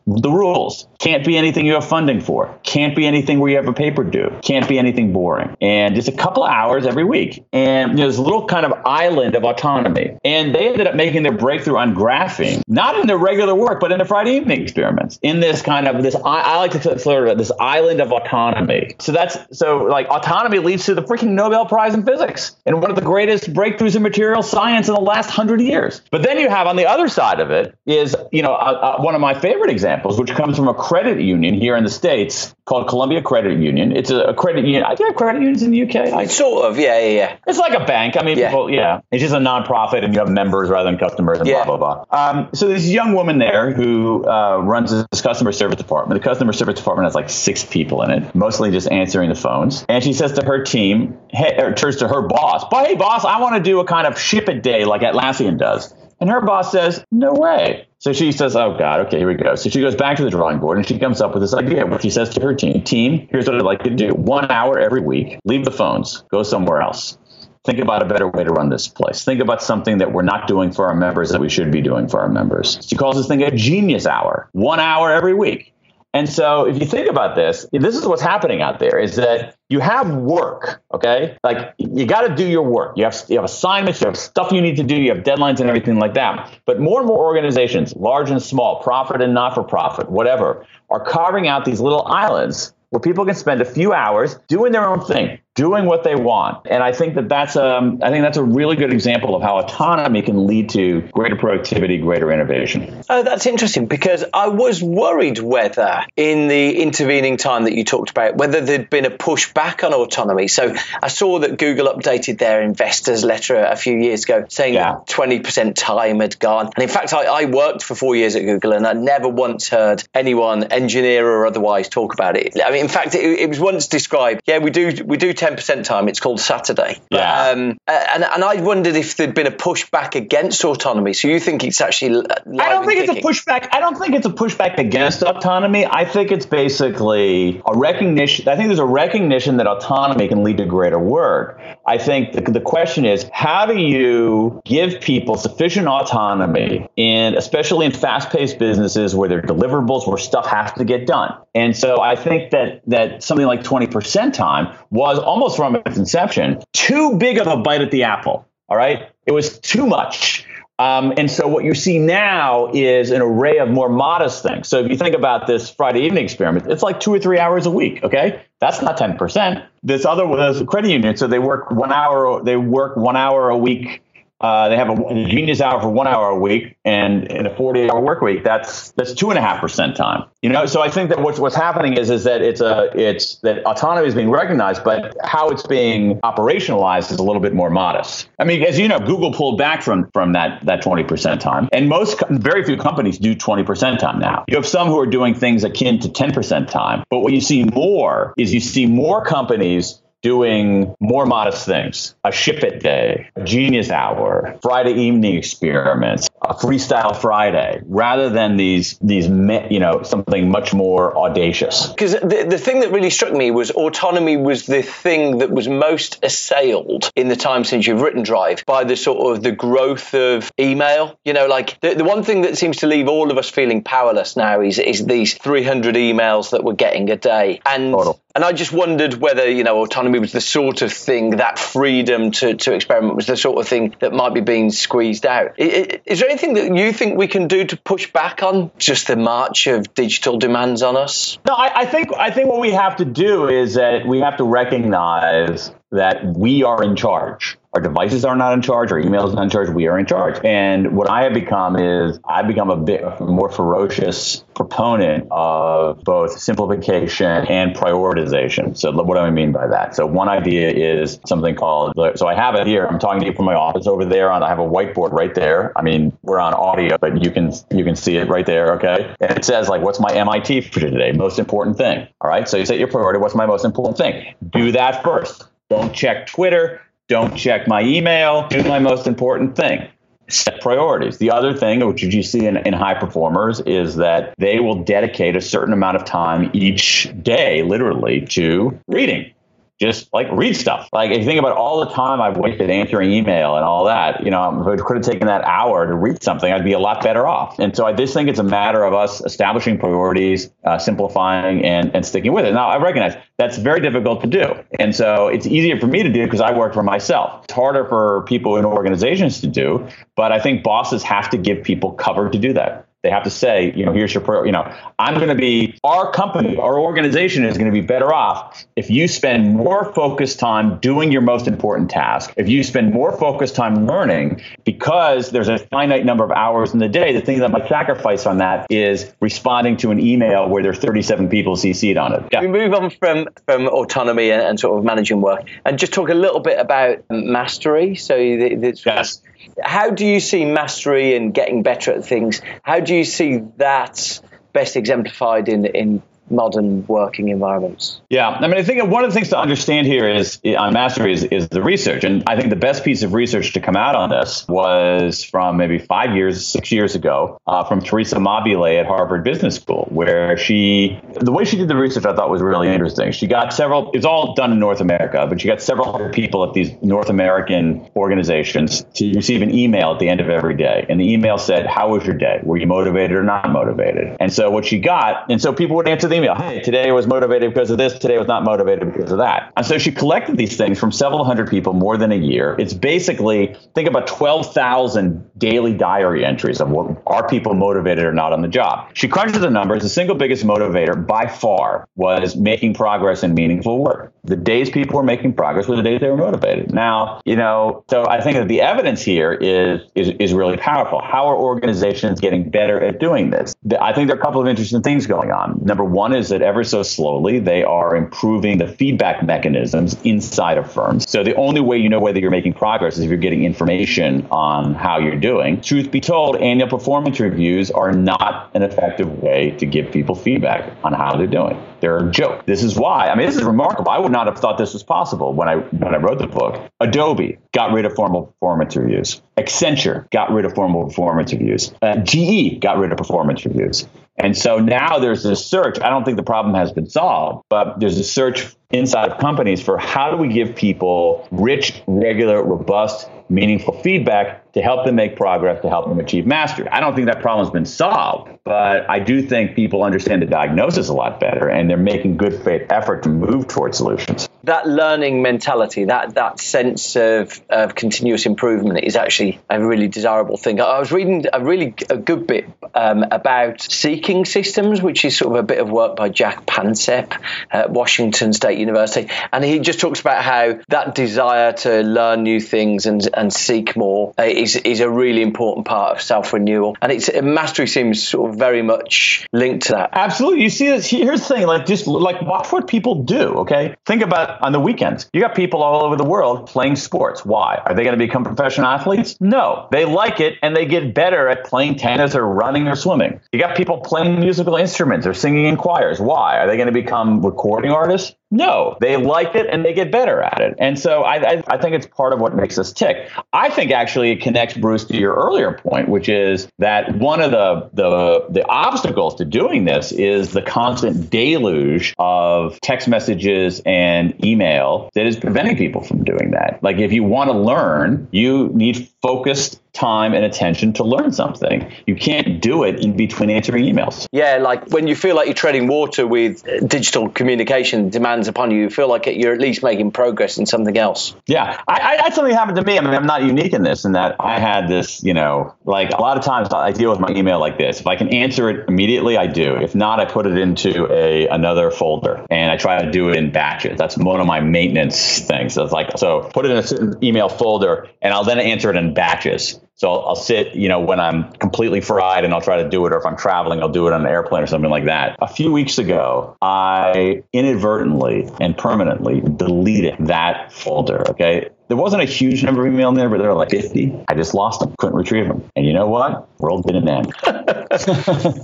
the 0.07 0.31
rules. 0.31 0.87
Can't 0.99 1.25
be 1.25 1.37
anything 1.37 1.65
you 1.65 1.73
have 1.73 1.87
funding 1.87 2.21
for. 2.21 2.57
Can't 2.63 2.95
be 2.95 3.05
anything 3.05 3.39
where 3.39 3.49
you 3.49 3.57
have 3.57 3.67
a 3.67 3.73
paper 3.73 4.03
due. 4.03 4.31
Can't 4.41 4.67
be 4.67 4.77
anything 4.77 5.13
boring. 5.13 5.55
And 5.61 5.97
it's 5.97 6.07
a 6.07 6.11
couple 6.11 6.43
hours 6.43 6.85
every 6.85 7.03
week. 7.03 7.43
And 7.53 7.97
there's 7.97 8.17
a 8.17 8.21
little 8.21 8.45
kind 8.45 8.65
of 8.65 8.73
island 8.85 9.35
of 9.35 9.43
autonomy. 9.43 10.17
And 10.23 10.53
they 10.53 10.67
ended 10.67 10.87
up 10.87 10.95
making 10.95 11.23
their 11.23 11.31
breakthrough 11.31 11.77
on 11.77 11.95
graphene, 11.95 12.61
not 12.67 12.99
in 12.99 13.07
their 13.07 13.17
regular 13.17 13.55
work, 13.55 13.79
but 13.79 13.91
in 13.91 13.99
the 13.99 14.05
Friday 14.05 14.35
evening 14.35 14.61
experiments. 14.61 15.19
In 15.21 15.39
this 15.39 15.61
kind 15.61 15.87
of 15.87 16.01
this, 16.03 16.15
I, 16.15 16.41
I 16.41 16.57
like 16.57 16.71
to 16.71 16.79
consider 16.79 17.27
it 17.27 17.37
this 17.37 17.51
island 17.59 18.01
of 18.01 18.11
autonomy. 18.11 18.95
So 18.99 19.11
that's 19.11 19.37
so 19.57 19.83
like 19.83 20.07
autonomy 20.09 20.59
leads 20.59 20.85
to 20.85 20.95
the 20.95 21.01
freaking 21.01 21.31
Nobel 21.31 21.65
Prize 21.65 21.93
in 21.93 22.05
physics 22.05 22.55
and 22.65 22.81
one 22.81 22.89
of 22.89 22.95
the 22.95 23.01
greatest 23.01 23.53
breakthroughs 23.53 23.95
in 23.95 24.03
material 24.03 24.43
science 24.43 24.87
in 24.87 24.93
the 24.93 25.01
last 25.01 25.29
hundred 25.29 25.61
years. 25.61 26.01
But 26.11 26.23
then 26.23 26.37
you 26.37 26.49
have 26.49 26.67
on 26.67 26.75
the 26.75 26.85
other 26.85 27.07
side 27.07 27.39
of 27.39 27.51
it 27.51 27.75
is 27.85 28.15
you 28.31 28.43
know 28.43 28.53
uh, 28.53 28.97
uh, 28.97 29.01
one 29.01 29.15
of 29.15 29.21
my 29.21 29.33
favorite 29.33 29.69
examples 29.69 29.90
examples, 29.91 30.19
which 30.19 30.31
comes 30.31 30.57
from 30.57 30.67
a 30.67 30.73
credit 30.73 31.19
union 31.19 31.53
here 31.53 31.75
in 31.75 31.83
the 31.83 31.89
States 31.89 32.55
called 32.65 32.87
Columbia 32.87 33.21
Credit 33.21 33.59
Union. 33.59 33.95
It's 33.95 34.09
a, 34.09 34.19
a 34.19 34.33
credit 34.33 34.63
union. 34.63 34.83
I 34.83 34.95
think 34.95 35.15
credit 35.15 35.39
unions 35.39 35.63
in 35.63 35.71
the 35.71 35.83
UK. 35.83 35.95
I, 36.13 36.25
sort 36.25 36.65
of, 36.65 36.79
yeah, 36.79 36.99
yeah, 36.99 37.09
yeah. 37.09 37.37
It's 37.47 37.59
like 37.59 37.73
a 37.73 37.85
bank. 37.85 38.15
I 38.17 38.23
mean, 38.23 38.37
yeah. 38.37 38.49
People, 38.49 38.71
yeah. 38.71 39.01
It's 39.11 39.21
just 39.21 39.33
a 39.33 39.39
nonprofit, 39.39 40.03
and 40.03 40.13
you 40.13 40.19
have 40.19 40.29
members 40.29 40.69
rather 40.69 40.89
than 40.89 40.99
customers, 40.99 41.39
and 41.39 41.47
yeah. 41.47 41.65
blah 41.65 41.77
blah 41.77 42.05
blah. 42.05 42.29
Um, 42.29 42.49
so 42.53 42.67
this 42.67 42.87
young 42.87 43.13
woman 43.13 43.39
there 43.39 43.71
who 43.71 44.25
uh, 44.25 44.59
runs 44.59 44.91
this 44.91 45.21
customer 45.21 45.51
service 45.51 45.77
department. 45.77 46.21
The 46.21 46.27
customer 46.27 46.53
service 46.53 46.75
department 46.75 47.05
has 47.07 47.15
like 47.15 47.29
six 47.29 47.65
people 47.65 48.01
in 48.03 48.11
it, 48.11 48.35
mostly 48.35 48.71
just 48.71 48.89
answering 48.89 49.29
the 49.29 49.35
phones. 49.35 49.85
And 49.89 50.03
she 50.03 50.13
says 50.13 50.33
to 50.33 50.45
her 50.45 50.63
team, 50.63 51.17
hey, 51.29 51.61
or 51.61 51.73
turns 51.73 51.97
to 51.97 52.07
her 52.07 52.21
boss, 52.21 52.65
"But 52.69 52.87
hey, 52.87 52.95
boss, 52.95 53.25
I 53.25 53.39
want 53.41 53.55
to 53.55 53.61
do 53.61 53.79
a 53.79 53.85
kind 53.85 54.07
of 54.07 54.19
ship 54.19 54.47
it 54.49 54.63
day 54.63 54.85
like 54.85 55.01
Atlassian 55.01 55.57
does." 55.57 55.93
And 56.21 56.29
her 56.29 56.41
boss 56.41 56.71
says, 56.71 57.03
No 57.11 57.33
way. 57.33 57.87
So 57.97 58.13
she 58.13 58.31
says, 58.31 58.55
Oh 58.55 58.77
God, 58.77 59.07
okay, 59.07 59.17
here 59.17 59.27
we 59.27 59.33
go. 59.33 59.55
So 59.55 59.69
she 59.69 59.81
goes 59.81 59.95
back 59.95 60.17
to 60.17 60.23
the 60.23 60.29
drawing 60.29 60.59
board 60.59 60.77
and 60.77 60.87
she 60.87 60.99
comes 60.99 61.19
up 61.19 61.33
with 61.33 61.41
this 61.41 61.55
idea 61.55 61.85
where 61.85 61.99
she 61.99 62.11
says 62.11 62.29
to 62.35 62.41
her 62.41 62.53
team, 62.53 62.83
Team, 62.83 63.27
here's 63.31 63.47
what 63.47 63.55
I'd 63.55 63.63
like 63.63 63.83
to 63.83 63.89
do. 63.89 64.09
One 64.11 64.49
hour 64.51 64.79
every 64.79 65.01
week, 65.01 65.39
leave 65.45 65.65
the 65.65 65.71
phones, 65.71 66.23
go 66.31 66.43
somewhere 66.43 66.81
else. 66.81 67.17
Think 67.63 67.79
about 67.79 68.01
a 68.01 68.05
better 68.05 68.27
way 68.27 68.43
to 68.43 68.51
run 68.51 68.69
this 68.69 68.87
place. 68.87 69.23
Think 69.23 69.39
about 69.39 69.61
something 69.61 69.99
that 69.99 70.11
we're 70.11 70.23
not 70.23 70.47
doing 70.47 70.71
for 70.71 70.87
our 70.87 70.95
members 70.95 71.29
that 71.29 71.41
we 71.41 71.49
should 71.49 71.71
be 71.71 71.81
doing 71.81 72.07
for 72.07 72.19
our 72.21 72.29
members. 72.29 72.79
She 72.87 72.95
calls 72.95 73.17
this 73.17 73.27
thing 73.27 73.43
a 73.43 73.51
genius 73.51 74.07
hour, 74.07 74.49
one 74.51 74.79
hour 74.79 75.11
every 75.11 75.35
week. 75.35 75.70
And 76.13 76.27
so 76.27 76.67
if 76.67 76.77
you 76.79 76.85
think 76.85 77.09
about 77.09 77.35
this, 77.35 77.65
this 77.71 77.95
is 77.95 78.05
what's 78.05 78.21
happening 78.21 78.61
out 78.61 78.79
there 78.79 78.99
is 78.99 79.15
that 79.15 79.55
you 79.69 79.79
have 79.79 80.13
work, 80.13 80.81
okay? 80.93 81.37
Like 81.43 81.73
you 81.77 82.05
got 82.05 82.27
to 82.27 82.35
do 82.35 82.45
your 82.45 82.63
work. 82.63 82.97
You 82.97 83.05
have 83.05 83.15
you 83.29 83.37
have 83.37 83.45
assignments, 83.45 84.01
you 84.01 84.07
have 84.07 84.17
stuff 84.17 84.51
you 84.51 84.61
need 84.61 84.75
to 84.75 84.83
do, 84.83 84.95
you 84.95 85.13
have 85.13 85.23
deadlines 85.23 85.61
and 85.61 85.69
everything 85.69 85.99
like 85.99 86.13
that. 86.15 86.59
But 86.65 86.81
more 86.81 86.99
and 86.99 87.07
more 87.07 87.25
organizations, 87.25 87.95
large 87.95 88.29
and 88.29 88.41
small, 88.41 88.81
profit 88.81 89.21
and 89.21 89.33
not 89.33 89.55
for 89.55 89.63
profit, 89.63 90.11
whatever, 90.11 90.65
are 90.89 91.03
carving 91.03 91.47
out 91.47 91.63
these 91.63 91.79
little 91.79 92.05
islands 92.07 92.73
where 92.89 92.99
people 92.99 93.25
can 93.25 93.35
spend 93.35 93.61
a 93.61 93.65
few 93.65 93.93
hours 93.93 94.37
doing 94.49 94.73
their 94.73 94.85
own 94.85 94.99
thing, 95.05 95.39
doing 95.55 95.85
what 95.85 96.03
they 96.03 96.15
want. 96.15 96.65
And 96.69 96.81
I 96.81 96.93
think 96.93 97.15
that 97.15 97.27
that's 97.27 97.55
um, 97.55 97.99
I 98.01 98.09
think 98.09 98.23
that's 98.23 98.37
a 98.37 98.43
really 98.43 98.75
good 98.75 98.93
example 98.93 99.35
of 99.35 99.41
how 99.41 99.59
autonomy 99.59 100.21
can 100.21 100.47
lead 100.47 100.69
to 100.69 101.01
greater 101.11 101.35
productivity, 101.35 101.97
greater 101.97 102.31
innovation. 102.31 103.03
Oh, 103.09 103.23
that's 103.23 103.45
interesting 103.45 103.87
because 103.87 104.23
I 104.33 104.47
was 104.47 104.81
worried 104.81 105.39
whether 105.39 106.05
in 106.15 106.47
the 106.47 106.81
intervening 106.81 107.37
time 107.37 107.65
that 107.65 107.73
you 107.73 107.83
talked 107.83 108.11
about, 108.11 108.37
whether 108.37 108.61
there'd 108.61 108.89
been 108.89 109.05
a 109.05 109.09
pushback 109.09 109.83
on 109.83 109.93
autonomy. 109.93 110.47
So 110.47 110.73
I 111.01 111.09
saw 111.09 111.39
that 111.39 111.57
Google 111.57 111.87
updated 111.87 112.37
their 112.37 112.61
investors 112.61 113.23
letter 113.23 113.57
a 113.57 113.75
few 113.75 113.97
years 113.97 114.23
ago 114.23 114.45
saying 114.47 114.75
yeah. 114.75 114.99
20% 115.07 115.75
time 115.75 116.21
had 116.21 116.39
gone. 116.39 116.67
And 116.75 116.83
in 116.83 116.89
fact, 116.89 117.13
I, 117.13 117.25
I 117.25 117.45
worked 117.45 117.83
for 117.83 117.95
four 117.95 118.15
years 118.15 118.35
at 118.35 118.43
Google 118.43 118.73
and 118.73 118.87
I 118.87 118.93
never 118.93 119.27
once 119.27 119.67
heard 119.67 120.03
anyone, 120.13 120.63
engineer 120.65 121.27
or 121.27 121.45
otherwise, 121.45 121.89
talk 121.89 122.13
about 122.13 122.37
it. 122.37 122.57
I 122.63 122.71
mean, 122.71 122.81
in 122.81 122.89
fact, 122.89 123.15
it, 123.15 123.39
it 123.39 123.49
was 123.49 123.59
once 123.59 123.87
described, 123.87 124.41
yeah, 124.45 124.59
we 124.59 124.71
do 124.71 125.03
we 125.05 125.17
do 125.17 125.33
10% 125.41 125.83
time. 125.83 126.07
It's 126.07 126.19
called 126.19 126.39
Saturday. 126.39 126.99
Yeah. 127.09 127.49
Um, 127.49 127.77
and, 127.87 128.23
and 128.23 128.43
I 128.43 128.61
wondered 128.61 128.95
if 128.95 129.17
there'd 129.17 129.33
been 129.33 129.47
a 129.47 129.51
pushback 129.51 130.13
against 130.13 130.63
autonomy. 130.63 131.13
So 131.13 131.27
you 131.27 131.39
think 131.39 131.63
it's 131.63 131.81
actually 131.81 132.27
I 132.29 132.69
don't 132.69 132.85
think 132.85 133.09
it's 133.09 133.17
a 133.17 133.21
pushback. 133.21 133.69
I 133.71 133.79
don't 133.79 133.97
think 133.97 134.13
it's 134.13 134.27
a 134.27 134.31
pushback 134.31 134.77
against 134.77 135.23
autonomy. 135.23 135.85
I 135.85 136.05
think 136.05 136.31
it's 136.31 136.45
basically 136.45 137.61
a 137.65 137.75
recognition. 137.75 138.47
I 138.47 138.55
think 138.55 138.67
there's 138.67 138.79
a 138.79 138.85
recognition 138.85 139.57
that 139.57 139.67
autonomy 139.67 140.27
can 140.27 140.43
lead 140.43 140.57
to 140.57 140.65
greater 140.65 140.99
work. 140.99 141.59
I 141.87 141.97
think 141.97 142.33
the, 142.33 142.41
the 142.41 142.61
question 142.61 143.05
is 143.05 143.25
how 143.33 143.65
do 143.65 143.77
you 143.77 144.61
give 144.63 145.01
people 145.01 145.37
sufficient 145.37 145.87
autonomy 145.87 146.87
in, 146.95 147.35
especially 147.35 147.87
in 147.87 147.91
fast-paced 147.91 148.59
businesses 148.59 149.15
where 149.15 149.27
there 149.27 149.39
are 149.39 149.41
deliverables, 149.41 150.07
where 150.07 150.17
stuff 150.17 150.45
has 150.45 150.71
to 150.73 150.85
get 150.85 151.07
done. 151.07 151.35
And 151.55 151.75
so 151.75 151.99
I 151.99 152.15
think 152.15 152.51
that 152.51 152.81
that 152.87 153.23
something 153.23 153.45
like 153.45 153.63
20% 153.63 154.33
time 154.33 154.77
was 154.89 155.19
almost 155.31 155.55
from 155.55 155.77
its 155.77 155.97
inception 155.97 156.61
too 156.73 157.17
big 157.17 157.37
of 157.37 157.47
a 157.47 157.55
bite 157.55 157.81
at 157.81 157.89
the 157.89 158.03
apple. 158.03 158.45
All 158.67 158.75
right. 158.75 159.09
It 159.25 159.31
was 159.31 159.59
too 159.59 159.87
much. 159.87 160.45
Um, 160.77 161.13
and 161.15 161.29
so 161.29 161.47
what 161.47 161.63
you 161.63 161.73
see 161.73 161.99
now 161.99 162.71
is 162.73 163.11
an 163.11 163.21
array 163.21 163.59
of 163.59 163.69
more 163.69 163.87
modest 163.87 164.43
things. 164.43 164.67
So 164.67 164.83
if 164.83 164.89
you 164.89 164.97
think 164.97 165.15
about 165.15 165.47
this 165.47 165.69
Friday 165.69 166.01
evening 166.01 166.23
experiment, 166.23 166.69
it's 166.69 166.83
like 166.83 166.99
two 166.99 167.13
or 167.13 167.19
three 167.19 167.39
hours 167.39 167.65
a 167.65 167.71
week. 167.71 168.03
Okay, 168.03 168.41
that's 168.59 168.81
not 168.81 168.97
ten 168.97 169.15
percent. 169.15 169.63
This 169.83 170.05
other 170.05 170.25
was 170.25 170.59
a 170.59 170.65
credit 170.65 170.89
union, 170.89 171.15
so 171.17 171.27
they 171.27 171.39
work 171.39 171.71
one 171.71 171.93
hour. 171.93 172.43
They 172.43 172.57
work 172.57 172.97
one 172.97 173.15
hour 173.15 173.49
a 173.49 173.57
week 173.57 174.01
uh, 174.41 174.69
they 174.69 174.75
have 174.75 174.89
a, 174.89 174.93
a, 174.93 175.25
genius 175.25 175.61
hour 175.61 175.79
for 175.79 175.89
one 175.89 176.07
hour 176.07 176.29
a 176.29 176.35
week, 176.35 176.75
and 176.83 177.25
in 177.25 177.45
a 177.45 177.55
40 177.55 177.91
hour 177.91 178.01
work 178.01 178.21
week, 178.21 178.43
that's 178.43 178.91
that's 178.91 179.13
two 179.13 179.29
and 179.29 179.37
a 179.37 179.41
half 179.41 179.61
percent 179.61 179.95
time. 179.95 180.27
You 180.41 180.49
know, 180.49 180.65
so 180.65 180.81
I 180.81 180.89
think 180.89 181.09
that 181.09 181.21
what's 181.21 181.37
what's 181.37 181.55
happening 181.55 181.93
is 181.93 182.09
is 182.09 182.23
that 182.23 182.41
it's 182.41 182.59
a 182.59 182.89
it's 182.95 183.35
that 183.39 183.63
autonomy 183.65 184.07
is 184.07 184.15
being 184.15 184.31
recognized, 184.31 184.83
but 184.83 185.15
how 185.23 185.49
it's 185.49 185.65
being 185.67 186.19
operationalized 186.21 187.11
is 187.11 187.19
a 187.19 187.23
little 187.23 187.41
bit 187.41 187.53
more 187.53 187.69
modest. 187.69 188.29
I 188.39 188.43
mean, 188.43 188.63
as 188.63 188.79
you 188.79 188.87
know, 188.87 188.99
Google 188.99 189.31
pulled 189.31 189.59
back 189.59 189.83
from 189.83 190.09
from 190.11 190.33
that 190.33 190.65
that 190.65 190.81
20 190.81 191.03
percent 191.03 191.39
time, 191.39 191.69
and 191.71 191.87
most 191.87 192.23
very 192.31 192.63
few 192.63 192.77
companies 192.77 193.19
do 193.19 193.35
20 193.35 193.63
percent 193.63 193.99
time 193.99 194.19
now. 194.19 194.43
You 194.47 194.55
have 194.55 194.67
some 194.67 194.87
who 194.87 194.99
are 194.99 195.05
doing 195.05 195.35
things 195.35 195.63
akin 195.63 195.99
to 195.99 196.09
10 196.09 196.33
percent 196.33 196.67
time, 196.67 197.03
but 197.11 197.19
what 197.19 197.31
you 197.31 197.41
see 197.41 197.63
more 197.65 198.33
is 198.37 198.51
you 198.51 198.59
see 198.59 198.87
more 198.87 199.23
companies 199.23 200.01
doing 200.21 200.95
more 200.99 201.25
modest 201.25 201.65
things. 201.65 202.15
A 202.23 202.31
ship 202.31 202.63
it 202.63 202.81
day, 202.81 203.29
a 203.35 203.43
genius 203.43 203.89
hour, 203.89 204.57
Friday 204.61 204.93
evening 204.93 205.35
experiments, 205.35 206.29
a 206.41 206.55
freestyle 206.55 207.15
Friday, 207.15 207.81
rather 207.85 208.29
than 208.29 208.57
these, 208.57 208.97
these 208.99 209.27
you 209.27 209.79
know, 209.79 210.01
something 210.03 210.49
much 210.49 210.73
more 210.73 211.15
audacious. 211.17 211.87
Because 211.87 212.13
the, 212.13 212.45
the 212.49 212.57
thing 212.57 212.79
that 212.79 212.91
really 212.91 213.11
struck 213.11 213.31
me 213.31 213.51
was 213.51 213.69
autonomy 213.71 214.37
was 214.37 214.65
the 214.65 214.81
thing 214.81 215.39
that 215.39 215.51
was 215.51 215.67
most 215.67 216.23
assailed 216.23 217.11
in 217.15 217.27
the 217.27 217.35
time 217.35 217.63
since 217.63 217.85
you've 217.85 218.01
written 218.01 218.23
Drive 218.23 218.65
by 218.65 218.83
the 218.83 218.95
sort 218.95 219.35
of 219.35 219.43
the 219.43 219.51
growth 219.51 220.13
of 220.13 220.51
email. 220.59 221.19
You 221.23 221.33
know, 221.33 221.47
like 221.47 221.79
the, 221.79 221.93
the 221.93 222.03
one 222.03 222.23
thing 222.23 222.41
that 222.41 222.57
seems 222.57 222.77
to 222.77 222.87
leave 222.87 223.07
all 223.07 223.31
of 223.31 223.37
us 223.37 223.49
feeling 223.49 223.83
powerless 223.83 224.35
now 224.35 224.61
is, 224.61 224.79
is 224.79 225.05
these 225.05 225.35
300 225.35 225.95
emails 225.95 226.51
that 226.51 226.63
we're 226.63 226.73
getting 226.73 227.09
a 227.11 227.17
day. 227.17 227.61
And 227.65 227.91
Total. 227.91 228.19
And 228.33 228.45
I 228.45 228.53
just 228.53 228.71
wondered 228.71 229.15
whether, 229.15 229.49
you 229.49 229.63
know, 229.63 229.83
autonomy 229.83 230.19
was 230.19 230.31
the 230.31 230.41
sort 230.41 230.81
of 230.81 230.93
thing, 230.93 231.31
that 231.31 231.59
freedom 231.59 232.31
to, 232.31 232.55
to 232.55 232.73
experiment 232.73 233.15
was 233.15 233.27
the 233.27 233.35
sort 233.35 233.59
of 233.59 233.67
thing 233.67 233.95
that 233.99 234.13
might 234.13 234.33
be 234.33 234.39
being 234.39 234.71
squeezed 234.71 235.25
out. 235.25 235.55
Is 235.59 236.19
there 236.21 236.29
anything 236.31 236.53
that 236.53 236.75
you 236.75 236.93
think 236.93 237.17
we 237.17 237.27
can 237.27 237.47
do 237.47 237.65
to 237.65 237.77
push 237.77 238.11
back 238.11 238.41
on 238.41 238.71
just 238.77 239.07
the 239.07 239.15
march 239.15 239.67
of 239.67 239.93
digital 239.93 240.39
demands 240.39 240.81
on 240.81 240.95
us? 240.95 241.37
No, 241.45 241.53
I, 241.53 241.81
I 241.81 241.85
think 241.85 242.13
I 242.17 242.31
think 242.31 242.49
what 242.49 242.61
we 242.61 242.71
have 242.71 242.97
to 242.97 243.05
do 243.05 243.49
is 243.49 243.75
that 243.75 244.07
we 244.07 244.19
have 244.19 244.37
to 244.37 244.43
recognize 244.43 245.71
that 245.91 246.25
we 246.25 246.63
are 246.63 246.83
in 246.83 246.95
charge. 246.95 247.57
Our 247.73 247.79
devices 247.79 248.25
are 248.25 248.35
not 248.35 248.53
in 248.53 248.61
charge. 248.61 248.91
Our 248.91 248.99
email 248.99 249.25
is 249.27 249.33
not 249.33 249.43
in 249.43 249.49
charge. 249.49 249.69
We 249.69 249.87
are 249.87 249.97
in 249.97 250.05
charge. 250.05 250.43
And 250.43 250.95
what 250.95 251.09
I 251.09 251.23
have 251.23 251.33
become 251.33 251.77
is 251.77 252.19
I've 252.27 252.47
become 252.47 252.69
a 252.69 252.75
bit 252.75 253.01
more 253.21 253.49
ferocious 253.49 254.43
proponent 254.53 255.27
of 255.31 256.03
both 256.03 256.37
simplification 256.37 257.47
and 257.47 257.73
prioritization. 257.73 258.77
So 258.77 258.91
what 258.91 259.15
do 259.15 259.21
I 259.21 259.29
mean 259.29 259.53
by 259.53 259.67
that? 259.67 259.95
So 259.95 260.05
one 260.05 260.27
idea 260.27 260.69
is 260.69 261.21
something 261.25 261.55
called, 261.55 261.93
so 262.17 262.27
I 262.27 262.35
have 262.35 262.55
it 262.55 262.67
here. 262.67 262.85
I'm 262.85 262.99
talking 262.99 263.21
to 263.21 263.27
you 263.27 263.33
from 263.33 263.45
my 263.45 263.55
office 263.55 263.87
over 263.87 264.03
there. 264.03 264.31
On 264.31 264.43
I 264.43 264.49
have 264.49 264.59
a 264.59 264.67
whiteboard 264.67 265.13
right 265.13 265.33
there. 265.33 265.71
I 265.77 265.81
mean, 265.81 266.17
we're 266.23 266.39
on 266.39 266.53
audio, 266.53 266.97
but 266.97 267.23
you 267.23 267.31
can, 267.31 267.53
you 267.71 267.85
can 267.85 267.95
see 267.95 268.17
it 268.17 268.27
right 268.27 268.45
there. 268.45 268.73
Okay. 268.73 269.15
And 269.21 269.31
it 269.31 269.45
says 269.45 269.69
like, 269.69 269.81
what's 269.81 269.99
my 270.01 270.13
MIT 270.13 270.61
for 270.61 270.81
today? 270.81 271.13
Most 271.13 271.39
important 271.39 271.77
thing. 271.77 272.05
All 272.19 272.29
right. 272.29 272.49
So 272.49 272.57
you 272.57 272.65
set 272.65 272.79
your 272.79 272.89
priority. 272.89 273.19
What's 273.19 273.35
my 273.35 273.45
most 273.45 273.63
important 273.63 273.97
thing? 273.97 274.35
Do 274.49 274.73
that 274.73 275.03
first. 275.03 275.45
Don't 275.69 275.93
check 275.93 276.27
Twitter. 276.27 276.81
Don't 277.11 277.35
check 277.35 277.67
my 277.67 277.81
email. 277.81 278.47
Do 278.47 278.63
my 278.63 278.79
most 278.79 279.05
important 279.05 279.57
thing. 279.57 279.85
Set 280.29 280.61
priorities. 280.61 281.17
The 281.17 281.29
other 281.29 281.53
thing, 281.53 281.85
which 281.85 282.01
you 282.01 282.23
see 282.23 282.45
in, 282.45 282.55
in 282.55 282.71
high 282.71 282.93
performers, 282.93 283.59
is 283.59 283.97
that 283.97 284.33
they 284.37 284.61
will 284.61 284.81
dedicate 284.85 285.35
a 285.35 285.41
certain 285.41 285.73
amount 285.73 285.97
of 285.97 286.05
time 286.05 286.49
each 286.53 287.13
day, 287.21 287.63
literally, 287.63 288.21
to 288.27 288.79
reading 288.87 289.33
just 289.81 290.13
like 290.13 290.27
read 290.31 290.55
stuff. 290.55 290.87
Like 290.93 291.09
if 291.11 291.19
you 291.19 291.25
think 291.25 291.39
about 291.39 291.57
all 291.57 291.79
the 291.83 291.91
time 291.91 292.21
I've 292.21 292.37
wasted 292.37 292.69
answering 292.69 293.11
email 293.11 293.55
and 293.55 293.65
all 293.65 293.85
that, 293.85 294.23
you 294.23 294.29
know, 294.29 294.61
if 294.61 294.67
I 294.67 294.83
could 294.83 294.97
have 294.97 295.05
taken 295.05 295.27
that 295.27 295.43
hour 295.43 295.87
to 295.87 295.95
read 295.95 296.21
something, 296.21 296.53
I'd 296.53 296.63
be 296.63 296.73
a 296.73 296.79
lot 296.79 297.01
better 297.03 297.25
off. 297.25 297.57
And 297.57 297.75
so 297.75 297.85
I 297.85 297.93
just 297.93 298.13
think 298.13 298.29
it's 298.29 298.39
a 298.39 298.43
matter 298.43 298.83
of 298.83 298.93
us 298.93 299.21
establishing 299.25 299.79
priorities, 299.79 300.51
uh, 300.65 300.77
simplifying, 300.77 301.65
and, 301.65 301.93
and 301.95 302.05
sticking 302.05 302.31
with 302.31 302.45
it. 302.45 302.53
Now 302.53 302.69
I 302.69 302.77
recognize 302.77 303.15
that's 303.37 303.57
very 303.57 303.81
difficult 303.81 304.21
to 304.21 304.27
do. 304.27 304.53
And 304.79 304.95
so 304.95 305.27
it's 305.27 305.47
easier 305.47 305.79
for 305.79 305.87
me 305.87 306.03
to 306.03 306.09
do 306.09 306.25
because 306.25 306.41
I 306.41 306.55
work 306.55 306.75
for 306.75 306.83
myself. 306.83 307.43
It's 307.45 307.53
harder 307.53 307.85
for 307.87 308.23
people 308.27 308.57
in 308.57 308.65
organizations 308.65 309.41
to 309.41 309.47
do, 309.47 309.87
but 310.15 310.31
I 310.31 310.39
think 310.39 310.63
bosses 310.63 311.01
have 311.03 311.29
to 311.31 311.37
give 311.37 311.63
people 311.63 311.93
cover 311.93 312.29
to 312.29 312.37
do 312.37 312.53
that. 312.53 312.87
They 313.03 313.09
have 313.09 313.23
to 313.23 313.31
say, 313.31 313.73
you 313.75 313.83
know, 313.83 313.93
here's 313.93 314.13
your, 314.13 314.21
pro, 314.21 314.43
you 314.43 314.51
know, 314.51 314.71
I'm 314.99 315.15
going 315.15 315.29
to 315.29 315.35
be, 315.35 315.79
our 315.83 316.11
company, 316.11 316.55
our 316.57 316.79
organization 316.79 317.45
is 317.45 317.57
going 317.57 317.65
to 317.65 317.73
be 317.73 317.81
better 317.81 318.13
off 318.13 318.63
if 318.75 318.91
you 318.91 319.07
spend 319.07 319.55
more 319.55 319.91
focused 319.93 320.39
time 320.39 320.77
doing 320.79 321.11
your 321.11 321.21
most 321.21 321.47
important 321.47 321.89
task. 321.89 322.31
If 322.37 322.47
you 322.47 322.63
spend 322.63 322.93
more 322.93 323.17
focused 323.17 323.55
time 323.55 323.87
learning, 323.87 324.43
because 324.65 325.31
there's 325.31 325.47
a 325.47 325.57
finite 325.57 326.05
number 326.05 326.23
of 326.23 326.29
hours 326.29 326.73
in 326.73 326.79
the 326.79 326.87
day, 326.87 327.11
the 327.11 327.21
thing 327.21 327.39
that 327.39 327.49
might 327.49 327.67
sacrifice 327.67 328.27
on 328.27 328.37
that 328.37 328.67
is 328.69 329.11
responding 329.19 329.77
to 329.77 329.89
an 329.89 329.99
email 329.99 330.47
where 330.47 330.61
there's 330.61 330.77
37 330.77 331.27
people 331.27 331.55
CC'd 331.55 331.97
on 331.97 332.13
it. 332.13 332.23
Yeah. 332.31 332.41
We 332.41 332.49
move 332.49 332.71
on 332.75 332.91
from, 332.91 333.29
from 333.47 333.67
autonomy 333.67 334.29
and, 334.29 334.43
and, 334.43 334.59
sort 334.59 334.77
of 334.77 334.85
managing 334.85 335.21
work 335.21 335.47
and 335.65 335.79
just 335.79 335.91
talk 335.91 336.09
a 336.09 336.13
little 336.13 336.39
bit 336.39 336.59
about 336.59 337.03
mastery. 337.09 337.95
So, 337.95 338.15
the, 338.15 338.55
the, 338.55 338.81
yes 338.85 339.21
how 339.61 339.89
do 339.89 340.05
you 340.05 340.19
see 340.19 340.45
mastery 340.45 341.15
and 341.15 341.33
getting 341.33 341.63
better 341.63 341.91
at 341.91 342.05
things? 342.05 342.41
How 342.61 342.79
do 342.79 342.95
you 342.95 343.03
see 343.03 343.41
that 343.57 344.19
best 344.53 344.75
exemplified 344.75 345.49
in 345.49 345.65
in 345.65 346.03
modern 346.31 346.85
working 346.87 347.29
environments. 347.29 348.01
Yeah, 348.09 348.29
I 348.29 348.47
mean, 348.47 348.57
I 348.57 348.63
think 348.63 348.83
one 348.89 349.03
of 349.03 349.09
the 349.09 349.13
things 349.13 349.29
to 349.29 349.39
understand 349.39 349.87
here 349.87 350.07
is 350.09 350.39
on 350.57 350.73
mastery 350.73 351.13
is, 351.13 351.23
is 351.25 351.49
the 351.49 351.61
research, 351.61 352.03
and 352.03 352.23
I 352.27 352.35
think 352.35 352.49
the 352.49 352.55
best 352.55 352.83
piece 352.83 353.03
of 353.03 353.13
research 353.13 353.53
to 353.53 353.59
come 353.59 353.75
out 353.75 353.95
on 353.95 354.09
this 354.09 354.47
was 354.47 355.23
from 355.23 355.57
maybe 355.57 355.77
five 355.77 356.15
years, 356.15 356.45
six 356.45 356.71
years 356.71 356.95
ago, 356.95 357.39
uh, 357.47 357.63
from 357.63 357.81
Teresa 357.81 358.15
Amabile 358.15 358.79
at 358.79 358.85
Harvard 358.85 359.23
Business 359.23 359.55
School, 359.55 359.87
where 359.89 360.37
she 360.37 360.99
the 361.19 361.31
way 361.31 361.45
she 361.45 361.57
did 361.57 361.67
the 361.67 361.75
research 361.75 362.05
I 362.05 362.15
thought 362.15 362.29
was 362.29 362.41
really 362.41 362.69
interesting. 362.69 363.11
She 363.11 363.27
got 363.27 363.53
several. 363.53 363.91
It's 363.93 364.05
all 364.05 364.33
done 364.33 364.51
in 364.51 364.59
North 364.59 364.81
America, 364.81 365.25
but 365.27 365.41
she 365.41 365.47
got 365.47 365.61
several 365.61 366.09
people 366.09 366.43
at 366.47 366.53
these 366.53 366.71
North 366.81 367.09
American 367.09 367.89
organizations 367.95 368.83
to 368.95 369.11
receive 369.13 369.41
an 369.41 369.53
email 369.53 369.93
at 369.93 369.99
the 369.99 370.09
end 370.09 370.21
of 370.21 370.29
every 370.29 370.55
day, 370.55 370.85
and 370.89 370.99
the 370.99 371.11
email 371.11 371.37
said, 371.37 371.65
"How 371.67 371.89
was 371.89 372.05
your 372.05 372.15
day? 372.15 372.39
Were 372.43 372.57
you 372.57 372.67
motivated 372.67 373.15
or 373.15 373.23
not 373.23 373.51
motivated?" 373.51 374.17
And 374.19 374.31
so 374.31 374.49
what 374.49 374.65
she 374.65 374.79
got, 374.79 375.29
and 375.29 375.41
so 375.41 375.53
people 375.53 375.75
would 375.77 375.87
answer 375.87 376.07
the 376.07 376.20
email. 376.21 376.35
Hey, 376.35 376.61
today 376.61 376.91
was 376.91 377.07
motivated 377.07 377.53
because 377.53 377.71
of 377.71 377.77
this. 377.77 377.97
Today 377.97 378.17
was 378.17 378.27
not 378.27 378.43
motivated 378.43 378.93
because 378.93 379.11
of 379.11 379.17
that. 379.17 379.51
And 379.55 379.65
so 379.65 379.77
she 379.77 379.91
collected 379.91 380.37
these 380.37 380.55
things 380.57 380.79
from 380.79 380.91
several 380.91 381.23
hundred 381.23 381.49
people 381.49 381.73
more 381.73 381.97
than 381.97 382.11
a 382.11 382.15
year. 382.15 382.55
It's 382.59 382.73
basically 382.73 383.55
think 383.75 383.87
about 383.87 384.07
12,000 384.07 385.31
daily 385.37 385.73
diary 385.73 386.23
entries 386.23 386.61
of 386.61 386.69
what 386.69 387.01
are 387.07 387.27
people 387.27 387.53
motivated 387.53 388.05
or 388.05 388.13
not 388.13 388.33
on 388.33 388.41
the 388.41 388.47
job. 388.47 388.89
She 388.93 389.07
crunches 389.07 389.41
the 389.41 389.49
numbers. 389.49 389.83
The 389.83 389.89
single 389.89 390.15
biggest 390.15 390.45
motivator 390.45 391.05
by 391.05 391.27
far 391.27 391.87
was 391.95 392.35
making 392.35 392.75
progress 392.75 393.23
in 393.23 393.33
meaningful 393.33 393.79
work. 393.79 394.13
The 394.23 394.35
days 394.35 394.69
people 394.69 394.97
were 394.97 395.03
making 395.03 395.33
progress 395.33 395.67
were 395.67 395.75
the 395.75 395.81
days 395.81 395.99
they 395.99 396.09
were 396.09 396.17
motivated. 396.17 396.71
Now, 396.71 397.21
you 397.25 397.35
know, 397.35 397.83
so 397.89 398.05
I 398.07 398.21
think 398.21 398.37
that 398.37 398.47
the 398.47 398.61
evidence 398.61 399.01
here 399.01 399.33
is 399.33 399.81
is, 399.95 400.09
is 400.19 400.33
really 400.33 400.57
powerful. 400.57 401.01
How 401.01 401.27
are 401.27 401.35
organizations 401.35 402.19
getting 402.19 402.49
better 402.49 402.79
at 402.79 402.99
doing 402.99 403.31
this? 403.31 403.55
I 403.79 403.93
think 403.93 404.07
there 404.07 404.15
are 404.15 404.19
a 404.19 404.23
couple 404.23 404.41
of 404.41 404.47
interesting 404.47 404.83
things 404.83 405.07
going 405.07 405.31
on. 405.31 405.59
Number 405.63 405.83
one 405.83 406.10
is 406.13 406.29
that 406.29 406.41
ever 406.41 406.63
so 406.63 406.83
slowly 406.83 407.39
they 407.39 407.63
are 407.63 407.95
improving 407.95 408.57
the 408.57 408.67
feedback 408.67 409.23
mechanisms 409.23 409.95
inside 410.03 410.57
of 410.57 410.71
firms. 410.71 411.09
So 411.09 411.23
the 411.23 411.35
only 411.35 411.61
way 411.61 411.77
you 411.77 411.89
know 411.89 411.99
whether 411.99 412.19
you're 412.19 412.31
making 412.31 412.53
progress 412.53 412.97
is 412.97 413.05
if 413.05 413.09
you're 413.09 413.17
getting 413.17 413.43
information 413.43 414.27
on 414.31 414.73
how 414.73 414.99
you're 414.99 415.19
doing. 415.19 415.61
Truth 415.61 415.91
be 415.91 416.01
told, 416.01 416.37
annual 416.37 416.69
performance 416.69 417.19
reviews 417.19 417.71
are 417.71 417.91
not 417.91 418.51
an 418.53 418.63
effective 418.63 419.19
way 419.19 419.51
to 419.51 419.65
give 419.65 419.91
people 419.91 420.15
feedback 420.15 420.71
on 420.83 420.93
how 420.93 421.15
they're 421.15 421.27
doing. 421.27 421.61
They're 421.81 421.97
a 421.97 422.11
joke. 422.11 422.45
This 422.45 422.63
is 422.63 422.77
why. 422.77 423.09
I 423.09 423.15
mean, 423.15 423.25
this 423.25 423.35
is 423.35 423.43
remarkable. 423.43 423.89
I 423.89 423.97
would 423.97 424.11
not 424.11 424.27
have 424.27 424.37
thought 424.37 424.57
this 424.57 424.73
was 424.73 424.83
possible 424.83 425.33
when 425.33 425.49
I 425.49 425.55
when 425.55 425.95
I 425.95 425.97
wrote 425.97 426.19
the 426.19 426.27
book. 426.27 426.61
Adobe 426.79 427.39
got 427.53 427.73
rid 427.73 427.85
of 427.85 427.95
formal 427.95 428.27
performance 428.27 428.75
reviews. 428.75 429.21
Accenture 429.35 430.09
got 430.11 430.31
rid 430.31 430.45
of 430.45 430.53
formal 430.53 430.85
performance 430.85 431.33
reviews. 431.33 431.73
Uh, 431.81 431.97
GE 431.97 432.59
got 432.59 432.77
rid 432.77 432.91
of 432.91 432.97
performance 432.97 433.43
reviews. 433.45 433.87
And 434.17 434.37
so 434.37 434.59
now 434.59 434.99
there's 434.99 435.23
this 435.23 435.45
search. 435.45 435.79
I 435.79 435.89
don't 435.89 436.03
think 436.03 436.17
the 436.17 436.23
problem 436.23 436.53
has 436.55 436.71
been 436.71 436.89
solved, 436.89 437.45
but 437.49 437.79
there's 437.79 437.97
a 437.97 438.03
search 438.03 438.55
inside 438.73 439.11
of 439.11 439.19
companies 439.19 439.61
for 439.61 439.77
how 439.77 440.11
do 440.11 440.17
we 440.17 440.27
give 440.27 440.55
people 440.55 441.27
rich, 441.31 441.81
regular, 441.87 442.43
robust, 442.43 443.09
meaningful 443.31 443.81
feedback 443.81 444.51
to 444.51 444.61
help 444.61 444.85
them 444.85 444.95
make 444.95 445.15
progress, 445.15 445.61
to 445.61 445.69
help 445.69 445.87
them 445.87 445.99
achieve 445.99 446.27
mastery. 446.27 446.67
I 446.67 446.81
don't 446.81 446.93
think 446.93 447.07
that 447.07 447.21
problem's 447.21 447.49
been 447.49 447.65
solved, 447.65 448.29
but 448.43 448.89
I 448.89 448.99
do 448.99 449.25
think 449.25 449.55
people 449.55 449.83
understand 449.83 450.21
the 450.21 450.25
diagnosis 450.25 450.89
a 450.89 450.93
lot 450.93 451.19
better 451.21 451.47
and 451.47 451.69
they're 451.69 451.77
making 451.77 452.17
good 452.17 452.43
faith 452.43 452.69
effort 452.69 453.03
to 453.03 453.09
move 453.09 453.47
towards 453.47 453.77
solutions. 453.77 454.27
That 454.43 454.67
learning 454.67 455.21
mentality, 455.21 455.85
that 455.85 456.15
that 456.15 456.39
sense 456.39 456.97
of, 456.97 457.39
of 457.49 457.75
continuous 457.75 458.25
improvement 458.25 458.83
is 458.83 458.95
actually 458.97 459.39
a 459.49 459.65
really 459.65 459.87
desirable 459.87 460.35
thing. 460.35 460.59
I 460.59 460.79
was 460.79 460.91
reading 460.91 461.25
a 461.31 461.41
really 461.41 461.73
a 461.89 461.97
good 461.97 462.27
bit 462.27 462.49
um, 462.73 463.03
about 463.03 463.61
seeking 463.61 464.25
systems, 464.25 464.81
which 464.81 465.05
is 465.05 465.15
sort 465.15 465.33
of 465.33 465.39
a 465.39 465.43
bit 465.43 465.59
of 465.59 465.69
work 465.69 465.95
by 465.95 466.09
Jack 466.09 466.45
Panksepp 466.45 467.13
at 467.51 467.69
Washington 467.69 468.33
State 468.33 468.59
University, 468.61 469.11
and 469.31 469.43
he 469.43 469.59
just 469.59 469.79
talks 469.79 469.99
about 469.99 470.23
how 470.23 470.59
that 470.69 470.95
desire 470.95 471.51
to 471.53 471.81
learn 471.81 472.23
new 472.23 472.39
things 472.39 472.85
and 472.85 473.07
and 473.13 473.33
seek 473.33 473.75
more 473.75 474.13
uh, 474.17 474.23
is 474.23 474.55
is 474.55 474.79
a 474.79 474.89
really 474.89 475.21
important 475.21 475.65
part 475.65 475.97
of 475.97 476.01
self 476.01 476.33
renewal, 476.33 476.77
and 476.81 476.91
it's 476.91 477.09
mastery 477.21 477.67
seems 477.67 478.01
sort 478.07 478.31
of 478.31 478.37
very 478.37 478.61
much 478.61 479.27
linked 479.33 479.67
to 479.67 479.73
that. 479.73 479.89
Absolutely, 479.93 480.43
you 480.43 480.49
see 480.49 480.67
this. 480.67 480.87
Here's 480.87 481.27
the 481.27 481.35
thing: 481.35 481.47
like 481.47 481.65
just 481.65 481.87
like 481.87 482.21
watch 482.21 482.51
what 482.51 482.67
people 482.67 483.03
do. 483.03 483.39
Okay, 483.41 483.75
think 483.85 484.01
about 484.01 484.41
on 484.41 484.51
the 484.51 484.59
weekends. 484.59 485.09
You 485.13 485.21
got 485.21 485.35
people 485.35 485.63
all 485.63 485.83
over 485.83 485.95
the 485.95 486.05
world 486.05 486.47
playing 486.47 486.75
sports. 486.75 487.25
Why 487.25 487.61
are 487.65 487.73
they 487.73 487.83
going 487.83 487.97
to 487.97 488.03
become 488.05 488.23
professional 488.23 488.67
athletes? 488.67 489.17
No, 489.19 489.67
they 489.71 489.85
like 489.85 490.19
it 490.19 490.35
and 490.41 490.55
they 490.55 490.65
get 490.65 490.93
better 490.93 491.27
at 491.27 491.45
playing 491.45 491.75
tennis 491.75 492.15
or 492.15 492.25
running 492.25 492.67
or 492.67 492.75
swimming. 492.75 493.19
You 493.31 493.39
got 493.39 493.55
people 493.55 493.79
playing 493.79 494.19
musical 494.19 494.55
instruments 494.55 495.07
or 495.07 495.13
singing 495.13 495.45
in 495.45 495.57
choirs. 495.57 495.99
Why 495.99 496.37
are 496.37 496.47
they 496.47 496.57
going 496.57 496.67
to 496.67 496.73
become 496.73 497.25
recording 497.25 497.71
artists? 497.71 498.15
No, 498.31 498.77
they 498.79 498.95
like 498.95 499.35
it 499.35 499.47
and 499.51 499.65
they 499.65 499.73
get 499.73 499.91
better 499.91 500.21
at 500.21 500.39
it. 500.39 500.55
And 500.57 500.79
so 500.79 501.03
I, 501.03 501.15
I, 501.15 501.43
I, 501.47 501.57
think 501.57 501.75
it's 501.75 501.85
part 501.85 502.13
of 502.13 502.19
what 502.19 502.33
makes 502.33 502.57
us 502.57 502.71
tick. 502.71 503.11
I 503.33 503.49
think 503.49 503.71
actually 503.71 504.11
it 504.11 504.21
connects, 504.21 504.55
Bruce, 504.55 504.85
to 504.85 504.97
your 504.97 505.13
earlier 505.13 505.51
point, 505.51 505.89
which 505.89 506.07
is 506.07 506.47
that 506.59 506.95
one 506.95 507.21
of 507.21 507.31
the, 507.31 507.69
the, 507.73 508.25
the 508.29 508.45
obstacles 508.47 509.15
to 509.15 509.25
doing 509.25 509.65
this 509.65 509.91
is 509.91 510.31
the 510.31 510.41
constant 510.41 511.09
deluge 511.09 511.93
of 511.99 512.59
text 512.61 512.87
messages 512.87 513.61
and 513.65 514.23
email 514.23 514.89
that 514.93 515.05
is 515.05 515.17
preventing 515.17 515.57
people 515.57 515.81
from 515.81 516.05
doing 516.05 516.31
that. 516.31 516.63
Like 516.63 516.77
if 516.77 516.93
you 516.93 517.03
want 517.03 517.29
to 517.29 517.37
learn, 517.37 518.07
you 518.11 518.49
need 518.53 518.87
focused 519.01 519.61
time 519.73 520.13
and 520.13 520.25
attention 520.25 520.73
to 520.73 520.83
learn 520.83 521.11
something. 521.11 521.71
You 521.85 521.95
can't 521.95 522.41
do 522.41 522.63
it 522.63 522.83
in 522.83 522.97
between 522.97 523.29
answering 523.29 523.63
emails. 523.63 524.07
Yeah, 524.11 524.37
like 524.37 524.67
when 524.69 524.87
you 524.87 524.95
feel 524.95 525.15
like 525.15 525.27
you're 525.27 525.33
treading 525.33 525.67
water 525.67 526.05
with 526.05 526.43
digital 526.67 527.09
communication 527.09 527.89
demands 527.89 528.27
upon 528.27 528.51
you, 528.51 528.63
you 528.63 528.69
feel 528.69 528.89
like 528.89 529.05
you're 529.05 529.33
at 529.33 529.39
least 529.39 529.63
making 529.63 529.91
progress 529.91 530.37
in 530.37 530.45
something 530.45 530.77
else. 530.77 531.15
Yeah, 531.25 531.61
I, 531.67 531.79
I 531.79 532.03
had 532.03 532.13
something 532.13 532.33
happen 532.33 532.55
to 532.55 532.63
me. 532.63 532.77
I 532.77 532.81
mean, 532.81 532.93
I'm 532.93 533.05
not 533.05 533.23
unique 533.23 533.53
in 533.53 533.63
this, 533.63 533.85
in 533.85 533.93
that 533.93 534.17
I 534.19 534.39
had 534.39 534.67
this, 534.67 535.03
you 535.03 535.13
know, 535.13 535.55
like 535.63 535.91
a 535.91 536.01
lot 536.01 536.17
of 536.17 536.25
times 536.25 536.49
I 536.53 536.71
deal 536.71 536.89
with 536.89 536.99
my 536.99 537.09
email 537.11 537.39
like 537.39 537.57
this. 537.57 537.79
If 537.79 537.87
I 537.87 537.95
can 537.95 538.09
answer 538.09 538.49
it 538.49 538.67
immediately, 538.67 539.17
I 539.17 539.27
do. 539.27 539.55
If 539.55 539.73
not, 539.73 539.99
I 539.99 540.05
put 540.05 540.25
it 540.25 540.37
into 540.37 540.91
a 540.91 541.27
another 541.27 541.71
folder 541.71 542.25
and 542.29 542.51
I 542.51 542.57
try 542.57 542.81
to 542.81 542.91
do 542.91 543.09
it 543.09 543.15
in 543.15 543.31
batches. 543.31 543.77
That's 543.77 543.97
one 543.97 544.19
of 544.19 544.27
my 544.27 544.41
maintenance 544.41 545.19
things. 545.19 545.53
So 545.53 545.63
it's 545.63 545.71
like, 545.71 545.97
so 545.97 546.29
put 546.33 546.45
it 546.45 546.51
in 546.51 546.57
a 546.57 546.63
certain 546.63 547.03
email 547.03 547.29
folder 547.29 547.87
and 548.01 548.13
I'll 548.13 548.25
then 548.25 548.39
answer 548.39 548.69
it 548.69 548.75
in 548.75 548.90
batches. 548.93 549.59
So 549.75 549.91
I'll, 549.91 550.09
I'll, 550.09 550.15
sit, 550.15 550.55
you 550.55 550.69
know, 550.69 550.79
when 550.79 550.99
I'm 550.99 551.31
completely 551.33 551.81
fried 551.81 552.23
and 552.23 552.33
I'll 552.33 552.41
try 552.41 552.61
to 552.61 552.69
do 552.69 552.85
it, 552.85 552.93
or 552.93 552.97
if 552.97 553.05
I'm 553.05 553.17
traveling, 553.17 553.61
I'll 553.61 553.69
do 553.69 553.87
it 553.87 553.93
on 553.93 554.01
an 554.01 554.07
airplane 554.07 554.43
or 554.43 554.47
something 554.47 554.69
like 554.69 554.85
that. 554.85 555.15
A 555.21 555.27
few 555.27 555.51
weeks 555.51 555.79
ago, 555.79 556.37
I 556.41 557.23
inadvertently 557.33 558.29
and 558.39 558.55
permanently 558.55 559.21
deleted 559.21 559.95
that 559.99 560.53
folder. 560.53 561.09
Okay. 561.09 561.49
There 561.71 561.77
wasn't 561.77 562.01
a 562.01 562.05
huge 562.05 562.43
number 562.43 562.67
of 562.67 562.73
email 562.73 562.89
in 562.89 562.95
there, 562.95 563.07
but 563.07 563.19
there 563.19 563.29
were 563.29 563.35
like 563.35 563.51
50. 563.51 564.03
I 564.09 564.13
just 564.13 564.33
lost 564.33 564.59
them, 564.59 564.75
couldn't 564.77 564.97
retrieve 564.97 565.29
them. 565.29 565.49
And 565.55 565.65
you 565.65 565.71
know 565.71 565.87
what? 565.87 566.27
World 566.37 566.65
didn't 566.67 566.85
end. 566.85 567.15